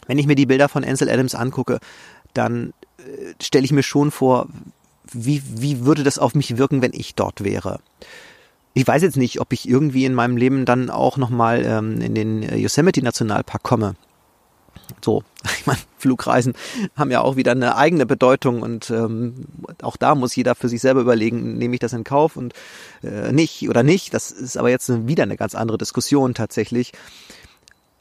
Wenn 0.07 0.19
ich 0.19 0.27
mir 0.27 0.35
die 0.35 0.45
Bilder 0.45 0.69
von 0.69 0.83
Ansel 0.83 1.09
Adams 1.09 1.35
angucke, 1.35 1.79
dann 2.33 2.73
äh, 2.97 3.33
stelle 3.41 3.65
ich 3.65 3.71
mir 3.71 3.83
schon 3.83 4.11
vor, 4.11 4.47
wie, 5.11 5.41
wie 5.45 5.85
würde 5.85 6.03
das 6.03 6.19
auf 6.19 6.35
mich 6.35 6.57
wirken, 6.57 6.81
wenn 6.81 6.93
ich 6.93 7.15
dort 7.15 7.43
wäre? 7.43 7.79
Ich 8.73 8.87
weiß 8.87 9.01
jetzt 9.01 9.17
nicht, 9.17 9.41
ob 9.41 9.53
ich 9.53 9.67
irgendwie 9.67 10.05
in 10.05 10.13
meinem 10.13 10.37
Leben 10.37 10.65
dann 10.65 10.89
auch 10.89 11.17
nochmal 11.17 11.63
ähm, 11.65 12.01
in 12.01 12.13
den 12.13 12.43
Yosemite 12.57 13.01
Nationalpark 13.01 13.63
komme. 13.63 13.95
So, 15.03 15.23
meine, 15.67 15.79
Flugreisen 15.97 16.53
haben 16.95 17.11
ja 17.11 17.21
auch 17.21 17.35
wieder 17.35 17.51
eine 17.51 17.75
eigene 17.75 18.05
Bedeutung 18.05 18.61
und 18.61 18.89
ähm, 18.89 19.45
auch 19.81 19.97
da 19.97 20.15
muss 20.15 20.35
jeder 20.35 20.55
für 20.55 20.69
sich 20.69 20.81
selber 20.81 21.01
überlegen, 21.01 21.57
nehme 21.57 21.75
ich 21.75 21.79
das 21.79 21.93
in 21.93 22.03
Kauf 22.03 22.35
und 22.35 22.53
äh, 23.03 23.31
nicht 23.31 23.69
oder 23.69 23.83
nicht. 23.83 24.13
Das 24.13 24.31
ist 24.31 24.57
aber 24.57 24.69
jetzt 24.69 25.07
wieder 25.07 25.23
eine 25.23 25.37
ganz 25.37 25.53
andere 25.53 25.77
Diskussion 25.77 26.33
tatsächlich. 26.33 26.93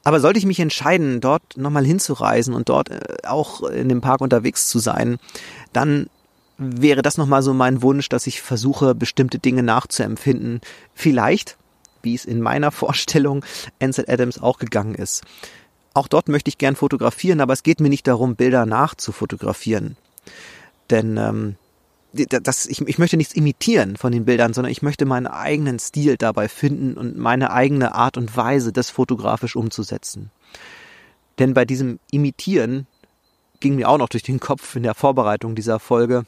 Aber 0.07 0.21
sollte 0.21 0.39
ich 0.39 0.47
mich 0.47 0.61
entscheiden, 0.61 1.21
dort 1.21 1.57
nochmal 1.57 1.85
hinzureisen 1.85 2.55
und 2.55 2.69
dort 2.69 2.91
äh, 2.91 3.27
auch 3.27 3.65
in 3.65 3.89
dem 3.89 4.01
Park 4.01 4.21
unterwegs 4.21 4.69
zu 4.69 4.79
sein, 4.79 5.19
dann 5.73 6.09
wäre 6.59 7.03
das 7.03 7.19
nochmal 7.19 7.43
so 7.43 7.53
mein 7.53 7.83
Wunsch, 7.83 8.09
dass 8.09 8.27
ich 8.27 8.41
versuche, 8.41 8.95
bestimmte 8.95 9.39
Dinge 9.39 9.63
nachzuempfinden. 9.63 10.61
Vielleicht, 10.95 11.57
wie 12.03 12.15
es 12.15 12.25
in 12.25 12.41
meiner 12.41 12.71
Vorstellung 12.71 13.45
Ansel 13.81 14.05
Adams 14.09 14.41
auch 14.41 14.59
gegangen 14.59 14.95
ist. 14.95 15.25
Auch 15.97 16.09
dort 16.09 16.29
möchte 16.29 16.51
ich 16.51 16.59
gern 16.59 16.77
fotografieren, 16.77 17.41
aber 17.41 17.55
es 17.55 17.63
geht 17.63 17.81
mir 17.81 17.89
nicht 17.89 18.07
darum, 18.07 18.37
Bilder 18.37 18.67
nachzufotografieren. 18.67 19.97
Denn 20.91 21.17
ähm, 21.17 21.57
das, 22.13 22.67
ich, 22.67 22.83
ich 22.83 22.99
möchte 22.99 23.17
nichts 23.17 23.33
imitieren 23.33 23.97
von 23.97 24.13
den 24.13 24.27
Bildern, 24.27 24.53
sondern 24.53 24.71
ich 24.71 24.83
möchte 24.83 25.07
meinen 25.07 25.27
eigenen 25.27 25.79
Stil 25.79 26.19
dabei 26.19 26.49
finden 26.49 26.99
und 26.99 27.17
meine 27.17 27.51
eigene 27.51 27.95
Art 27.95 28.19
und 28.19 28.37
Weise, 28.37 28.75
das 28.75 28.91
fotografisch 28.91 29.57
umzusetzen. 29.57 30.31
Denn 31.39 31.55
bei 31.55 31.65
diesem 31.65 31.99
Imitieren 32.11 32.87
ging 33.61 33.77
mir 33.77 33.89
auch 33.89 33.97
noch 33.97 34.11
durch 34.11 34.23
den 34.23 34.39
Kopf 34.39 34.77
in 34.77 34.83
der 34.83 34.95
Vorbereitung 34.95 35.55
dieser 35.55 35.79
Folge, 35.79 36.27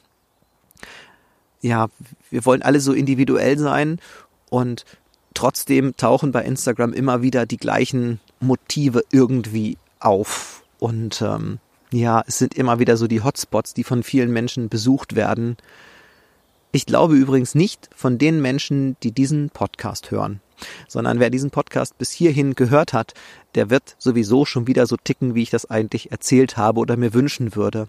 ja, 1.61 1.89
wir 2.31 2.47
wollen 2.47 2.63
alle 2.63 2.81
so 2.81 2.95
individuell 2.95 3.59
sein 3.59 4.01
und 4.49 4.87
trotzdem 5.35 5.95
tauchen 5.99 6.33
bei 6.33 6.43
Instagram 6.43 6.95
immer 6.95 7.21
wieder 7.21 7.45
die 7.45 7.59
gleichen 7.59 8.19
Motive 8.41 9.05
irgendwie 9.11 9.79
auf. 10.01 10.65
Und 10.79 11.23
ähm, 11.23 11.59
ja, 11.91 12.23
es 12.27 12.39
sind 12.39 12.55
immer 12.55 12.79
wieder 12.79 12.97
so 12.97 13.07
die 13.07 13.23
Hotspots, 13.23 13.75
die 13.75 13.85
von 13.85 14.03
vielen 14.03 14.33
Menschen 14.33 14.69
besucht 14.69 15.17
werden. 15.17 15.57
Ich 16.71 16.87
glaube 16.87 17.17
übrigens 17.17 17.55
nicht 17.55 17.89
von 17.95 18.19
den 18.19 18.43
Menschen, 18.43 18.97
die 19.03 19.13
diesen 19.13 19.51
Podcast 19.51 20.11
hören, 20.11 20.41
sondern 20.87 21.19
wer 21.19 21.31
diesen 21.31 21.51
Podcast 21.51 21.97
bis 21.97 22.13
hierhin 22.13 22.55
gehört 22.55 22.93
hat, 22.93 23.15
der 23.55 23.71
wird 23.71 23.97
sowieso 23.99 24.45
schon 24.45 24.67
wieder 24.67 24.87
so 24.87 24.97
ticken, 24.97 25.35
wie 25.35 25.43
ich 25.43 25.51
das 25.51 25.71
eigentlich 25.71 26.13
erzählt 26.13 26.57
habe 26.59 26.81
oder 26.81 26.97
mir 26.97 27.15
wünschen 27.15 27.57
würde. 27.57 27.89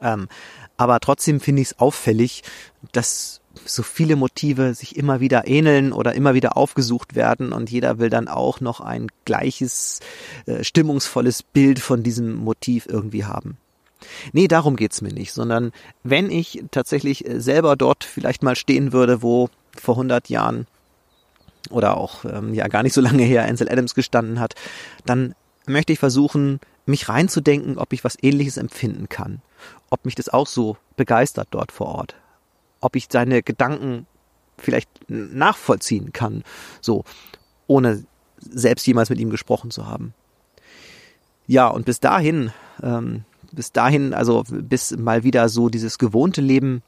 Ähm, 0.00 0.28
aber 0.76 1.00
trotzdem 1.00 1.40
finde 1.40 1.62
ich 1.62 1.68
es 1.68 1.78
auffällig, 1.80 2.44
dass 2.92 3.39
so 3.64 3.82
viele 3.82 4.16
Motive 4.16 4.74
sich 4.74 4.96
immer 4.96 5.20
wieder 5.20 5.46
ähneln 5.46 5.92
oder 5.92 6.14
immer 6.14 6.34
wieder 6.34 6.56
aufgesucht 6.56 7.14
werden 7.14 7.52
und 7.52 7.70
jeder 7.70 7.98
will 7.98 8.10
dann 8.10 8.28
auch 8.28 8.60
noch 8.60 8.80
ein 8.80 9.08
gleiches, 9.24 10.00
äh, 10.46 10.62
stimmungsvolles 10.62 11.42
Bild 11.42 11.80
von 11.80 12.02
diesem 12.02 12.36
Motiv 12.36 12.86
irgendwie 12.88 13.24
haben. 13.24 13.58
Nee, 14.32 14.48
darum 14.48 14.76
geht's 14.76 15.02
mir 15.02 15.12
nicht, 15.12 15.32
sondern 15.32 15.72
wenn 16.04 16.30
ich 16.30 16.64
tatsächlich 16.70 17.26
äh, 17.28 17.40
selber 17.40 17.76
dort 17.76 18.04
vielleicht 18.04 18.42
mal 18.42 18.56
stehen 18.56 18.92
würde, 18.92 19.22
wo 19.22 19.50
vor 19.76 19.94
100 19.94 20.28
Jahren 20.28 20.66
oder 21.70 21.96
auch 21.96 22.24
ähm, 22.24 22.54
ja 22.54 22.68
gar 22.68 22.82
nicht 22.82 22.94
so 22.94 23.00
lange 23.00 23.22
her 23.24 23.44
Ansel 23.44 23.70
Adams 23.70 23.94
gestanden 23.94 24.40
hat, 24.40 24.54
dann 25.04 25.34
möchte 25.66 25.92
ich 25.92 25.98
versuchen, 25.98 26.60
mich 26.86 27.08
reinzudenken, 27.08 27.78
ob 27.78 27.92
ich 27.92 28.04
was 28.04 28.16
ähnliches 28.22 28.56
empfinden 28.56 29.08
kann, 29.08 29.42
ob 29.90 30.04
mich 30.04 30.14
das 30.14 30.28
auch 30.28 30.46
so 30.46 30.76
begeistert 30.96 31.48
dort 31.50 31.72
vor 31.72 31.88
Ort 31.88 32.14
ob 32.80 32.96
ich 32.96 33.08
seine 33.10 33.42
Gedanken 33.42 34.06
vielleicht 34.58 34.90
nachvollziehen 35.08 36.12
kann, 36.12 36.44
so, 36.80 37.04
ohne 37.66 38.04
selbst 38.38 38.86
jemals 38.86 39.10
mit 39.10 39.18
ihm 39.18 39.30
gesprochen 39.30 39.70
zu 39.70 39.86
haben. 39.86 40.14
Ja, 41.46 41.68
und 41.68 41.86
bis 41.86 42.00
dahin, 42.00 42.52
ähm, 42.82 43.24
bis 43.52 43.72
dahin, 43.72 44.14
also 44.14 44.44
bis 44.48 44.96
mal 44.96 45.24
wieder 45.24 45.48
so 45.48 45.68
dieses 45.68 45.98
gewohnte 45.98 46.40
Leben 46.40 46.82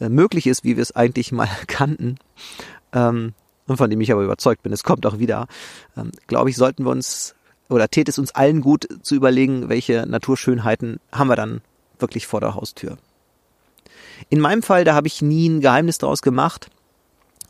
äh, 0.00 0.08
möglich 0.08 0.46
ist, 0.46 0.64
wie 0.64 0.76
wir 0.76 0.82
es 0.82 0.94
eigentlich 0.96 1.32
mal 1.32 1.48
kannten, 1.66 2.16
ähm, 2.92 3.34
und 3.66 3.76
von 3.76 3.88
dem 3.88 4.00
ich 4.00 4.10
aber 4.12 4.24
überzeugt 4.24 4.62
bin, 4.62 4.72
es 4.72 4.82
kommt 4.82 5.06
auch 5.06 5.18
wieder, 5.18 5.46
ähm, 5.96 6.10
glaube 6.26 6.50
ich, 6.50 6.56
sollten 6.56 6.84
wir 6.84 6.90
uns 6.90 7.34
oder 7.68 7.88
tät 7.88 8.08
es 8.08 8.18
uns 8.18 8.34
allen 8.34 8.60
gut 8.60 8.86
zu 9.02 9.14
überlegen, 9.14 9.68
welche 9.68 10.04
Naturschönheiten 10.06 11.00
haben 11.10 11.28
wir 11.28 11.36
dann 11.36 11.62
wirklich 11.98 12.26
vor 12.26 12.40
der 12.40 12.54
Haustür. 12.54 12.98
In 14.28 14.40
meinem 14.40 14.62
Fall, 14.62 14.84
da 14.84 14.94
habe 14.94 15.06
ich 15.06 15.22
nie 15.22 15.48
ein 15.48 15.60
Geheimnis 15.60 15.98
daraus 15.98 16.22
gemacht, 16.22 16.68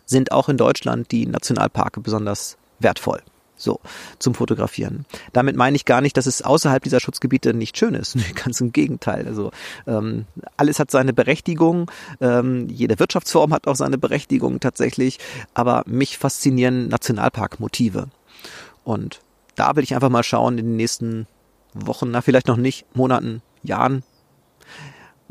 sind 0.07 0.33
auch 0.33 0.49
in 0.49 0.57
Deutschland 0.57 1.11
die 1.11 1.27
Nationalparke 1.27 2.01
besonders 2.01 2.57
wertvoll. 2.79 3.23
So, 3.63 3.79
zum 4.19 4.35
Fotografieren. 4.35 5.07
Damit 5.33 5.55
meine 5.55 5.77
ich 5.77 5.85
gar 5.85 6.01
nicht, 6.01 6.17
dass 6.17 6.27
es 6.27 6.43
außerhalb 6.43 6.83
dieser 6.83 6.99
Schutzgebiete 6.99 7.55
nicht 7.55 7.79
schön 7.79 7.95
ist. 7.95 8.17
Ganz 8.35 8.61
im 8.61 8.73
Gegenteil. 8.73 9.29
Also 9.29 9.53
ähm, 9.87 10.27
alles 10.57 10.81
hat 10.81 10.91
seine 10.91 11.13
Berechtigung, 11.13 11.89
ähm, 12.21 12.69
jede 12.69 12.99
Wirtschaftsform 12.99 13.53
hat 13.53 13.69
auch 13.69 13.77
seine 13.77 13.99
Berechtigung 13.99 14.59
tatsächlich, 14.59 15.21
aber 15.55 15.85
mich 15.87 16.19
faszinieren 16.19 16.89
Nationalparkmotive. 16.89 18.09
Und 18.83 19.21
da 19.55 19.77
will 19.77 19.85
ich 19.85 19.95
einfach 19.95 20.09
mal 20.09 20.25
schauen 20.25 20.59
in 20.59 20.67
den 20.67 20.77
nächsten 20.77 21.29
Wochen, 21.73 22.11
na 22.11 22.21
vielleicht 22.21 22.49
noch 22.49 22.57
nicht, 22.57 22.85
Monaten, 22.97 23.43
Jahren, 23.63 24.03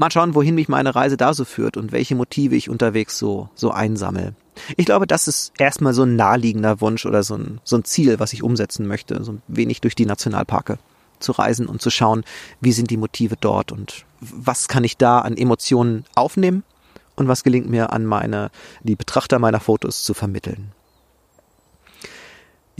Mal 0.01 0.09
schauen, 0.09 0.33
wohin 0.33 0.55
mich 0.55 0.67
meine 0.67 0.95
Reise 0.95 1.15
da 1.15 1.31
so 1.31 1.45
führt 1.45 1.77
und 1.77 1.91
welche 1.91 2.15
Motive 2.15 2.55
ich 2.55 2.71
unterwegs 2.71 3.19
so, 3.19 3.49
so 3.53 3.69
einsammle. 3.69 4.33
Ich 4.75 4.87
glaube, 4.87 5.05
das 5.05 5.27
ist 5.27 5.53
erstmal 5.59 5.93
so 5.93 6.01
ein 6.01 6.15
naheliegender 6.15 6.81
Wunsch 6.81 7.05
oder 7.05 7.21
so 7.21 7.35
ein, 7.35 7.61
so 7.63 7.77
ein 7.77 7.83
Ziel, 7.83 8.19
was 8.19 8.33
ich 8.33 8.41
umsetzen 8.41 8.87
möchte, 8.87 9.23
so 9.23 9.33
ein 9.33 9.43
wenig 9.47 9.79
durch 9.79 9.93
die 9.93 10.07
Nationalparke 10.07 10.79
zu 11.19 11.33
reisen 11.33 11.67
und 11.67 11.83
zu 11.83 11.91
schauen, 11.91 12.23
wie 12.61 12.71
sind 12.71 12.89
die 12.89 12.97
Motive 12.97 13.35
dort 13.39 13.71
und 13.71 14.05
was 14.19 14.67
kann 14.67 14.83
ich 14.83 14.97
da 14.97 15.19
an 15.19 15.37
Emotionen 15.37 16.05
aufnehmen 16.15 16.63
und 17.15 17.27
was 17.27 17.43
gelingt 17.43 17.69
mir 17.69 17.93
an 17.93 18.03
meine, 18.03 18.49
die 18.81 18.95
Betrachter 18.95 19.37
meiner 19.37 19.59
Fotos 19.59 20.03
zu 20.03 20.15
vermitteln. 20.15 20.71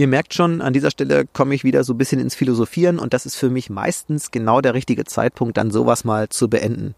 Ihr 0.01 0.07
merkt 0.07 0.33
schon, 0.33 0.61
an 0.61 0.73
dieser 0.73 0.89
Stelle 0.89 1.27
komme 1.31 1.53
ich 1.53 1.63
wieder 1.63 1.83
so 1.83 1.93
ein 1.93 1.97
bisschen 1.99 2.19
ins 2.19 2.33
Philosophieren 2.33 2.97
und 2.97 3.13
das 3.13 3.27
ist 3.27 3.35
für 3.35 3.51
mich 3.51 3.69
meistens 3.69 4.31
genau 4.31 4.59
der 4.59 4.73
richtige 4.73 5.05
Zeitpunkt, 5.05 5.57
dann 5.57 5.69
sowas 5.69 6.05
mal 6.05 6.27
zu 6.27 6.49
beenden. 6.49 6.95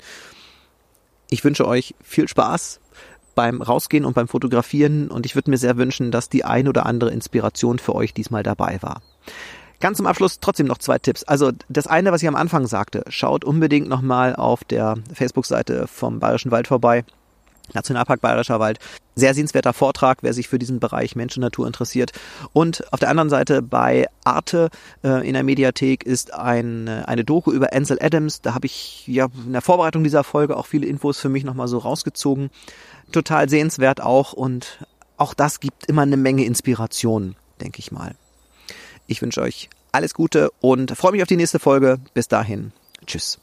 Ich 1.30 1.44
wünsche 1.44 1.68
euch 1.68 1.96
viel 2.02 2.30
Spaß 2.30 2.80
beim 3.36 3.62
Rausgehen 3.62 4.06
und 4.06 4.14
beim 4.14 4.30
Fotografieren 4.30 5.12
und 5.12 5.26
ich 5.26 5.36
würde 5.36 5.52
mir 5.52 5.58
sehr 5.58 5.76
wünschen, 5.76 6.12
dass 6.12 6.30
die 6.30 6.46
ein 6.46 6.70
oder 6.70 6.86
andere 6.86 7.12
Inspiration 7.12 7.78
für 7.78 7.94
euch 7.94 8.14
diesmal 8.14 8.42
dabei 8.42 8.82
war. 8.82 9.02
Ganz 9.82 9.98
zum 9.98 10.08
Abschluss 10.08 10.40
trotzdem 10.40 10.68
noch 10.68 10.78
zwei 10.78 10.98
Tipps. 10.98 11.26
Also 11.26 11.52
das 11.68 11.88
eine, 11.88 12.14
was 12.14 12.22
ich 12.22 12.30
am 12.30 12.38
Anfang 12.38 12.68
sagte, 12.68 13.04
schaut 13.10 13.44
unbedingt 13.44 13.90
nochmal 13.90 14.34
auf 14.34 14.64
der 14.64 14.96
Facebook-Seite 15.14 15.88
vom 15.88 16.22
Bayerischen 16.22 16.52
Wald 16.52 16.70
vorbei. 16.70 17.04
Nationalpark 17.74 18.22
Bayerischer 18.22 18.60
Wald. 18.60 18.80
Sehr 19.16 19.34
sehenswerter 19.34 19.74
Vortrag, 19.74 20.20
wer 20.22 20.34
sich 20.34 20.48
für 20.48 20.60
diesen 20.60 20.80
Bereich 20.80 21.16
Mensch 21.16 21.38
und 21.38 21.42
Natur 21.42 21.68
interessiert. 21.68 22.12
Und 22.52 22.84
auf 22.92 23.00
der 23.00 23.10
anderen 23.10 23.30
Seite 23.30 23.62
bei 23.62 24.08
Arte 24.24 24.70
äh, 25.04 25.28
in 25.28 25.34
der 25.34 25.44
Mediathek 25.44 26.04
ist 26.04 26.34
ein, 26.34 26.88
äh, 26.88 27.04
eine 27.06 27.24
Doku 27.24 27.52
über 27.52 27.74
Ansel 27.74 28.00
Adams. 28.02 28.42
Da 28.42 28.54
habe 28.54 28.66
ich 28.66 29.08
ja 29.08 29.28
in 29.46 29.54
der 29.54 29.62
Vorbereitung 29.62 30.04
dieser 30.04 30.24
Folge 30.24 30.58
auch 30.58 30.66
viele 30.66 30.88
Infos 30.88 31.20
für 31.20 31.30
mich 31.30 31.44
nochmal 31.44 31.68
so 31.68 31.78
rausgezogen. 31.78 32.50
Total 33.12 33.48
sehenswert 33.50 34.02
auch 34.02 34.34
und 34.34 34.80
auch 35.18 35.34
das 35.34 35.60
gibt 35.60 35.86
immer 35.86 36.02
eine 36.02 36.18
Menge 36.18 36.44
Inspiration, 36.46 37.36
denke 37.62 37.80
ich 37.80 37.92
mal. 37.92 38.16
Ich 39.06 39.22
wünsche 39.22 39.42
euch 39.42 39.70
alles 39.92 40.14
Gute 40.14 40.50
und 40.60 40.98
freue 40.98 41.12
mich 41.12 41.22
auf 41.22 41.28
die 41.28 41.38
nächste 41.38 41.60
Folge. 41.60 42.00
Bis 42.14 42.28
dahin. 42.28 42.72
Tschüss. 43.06 43.40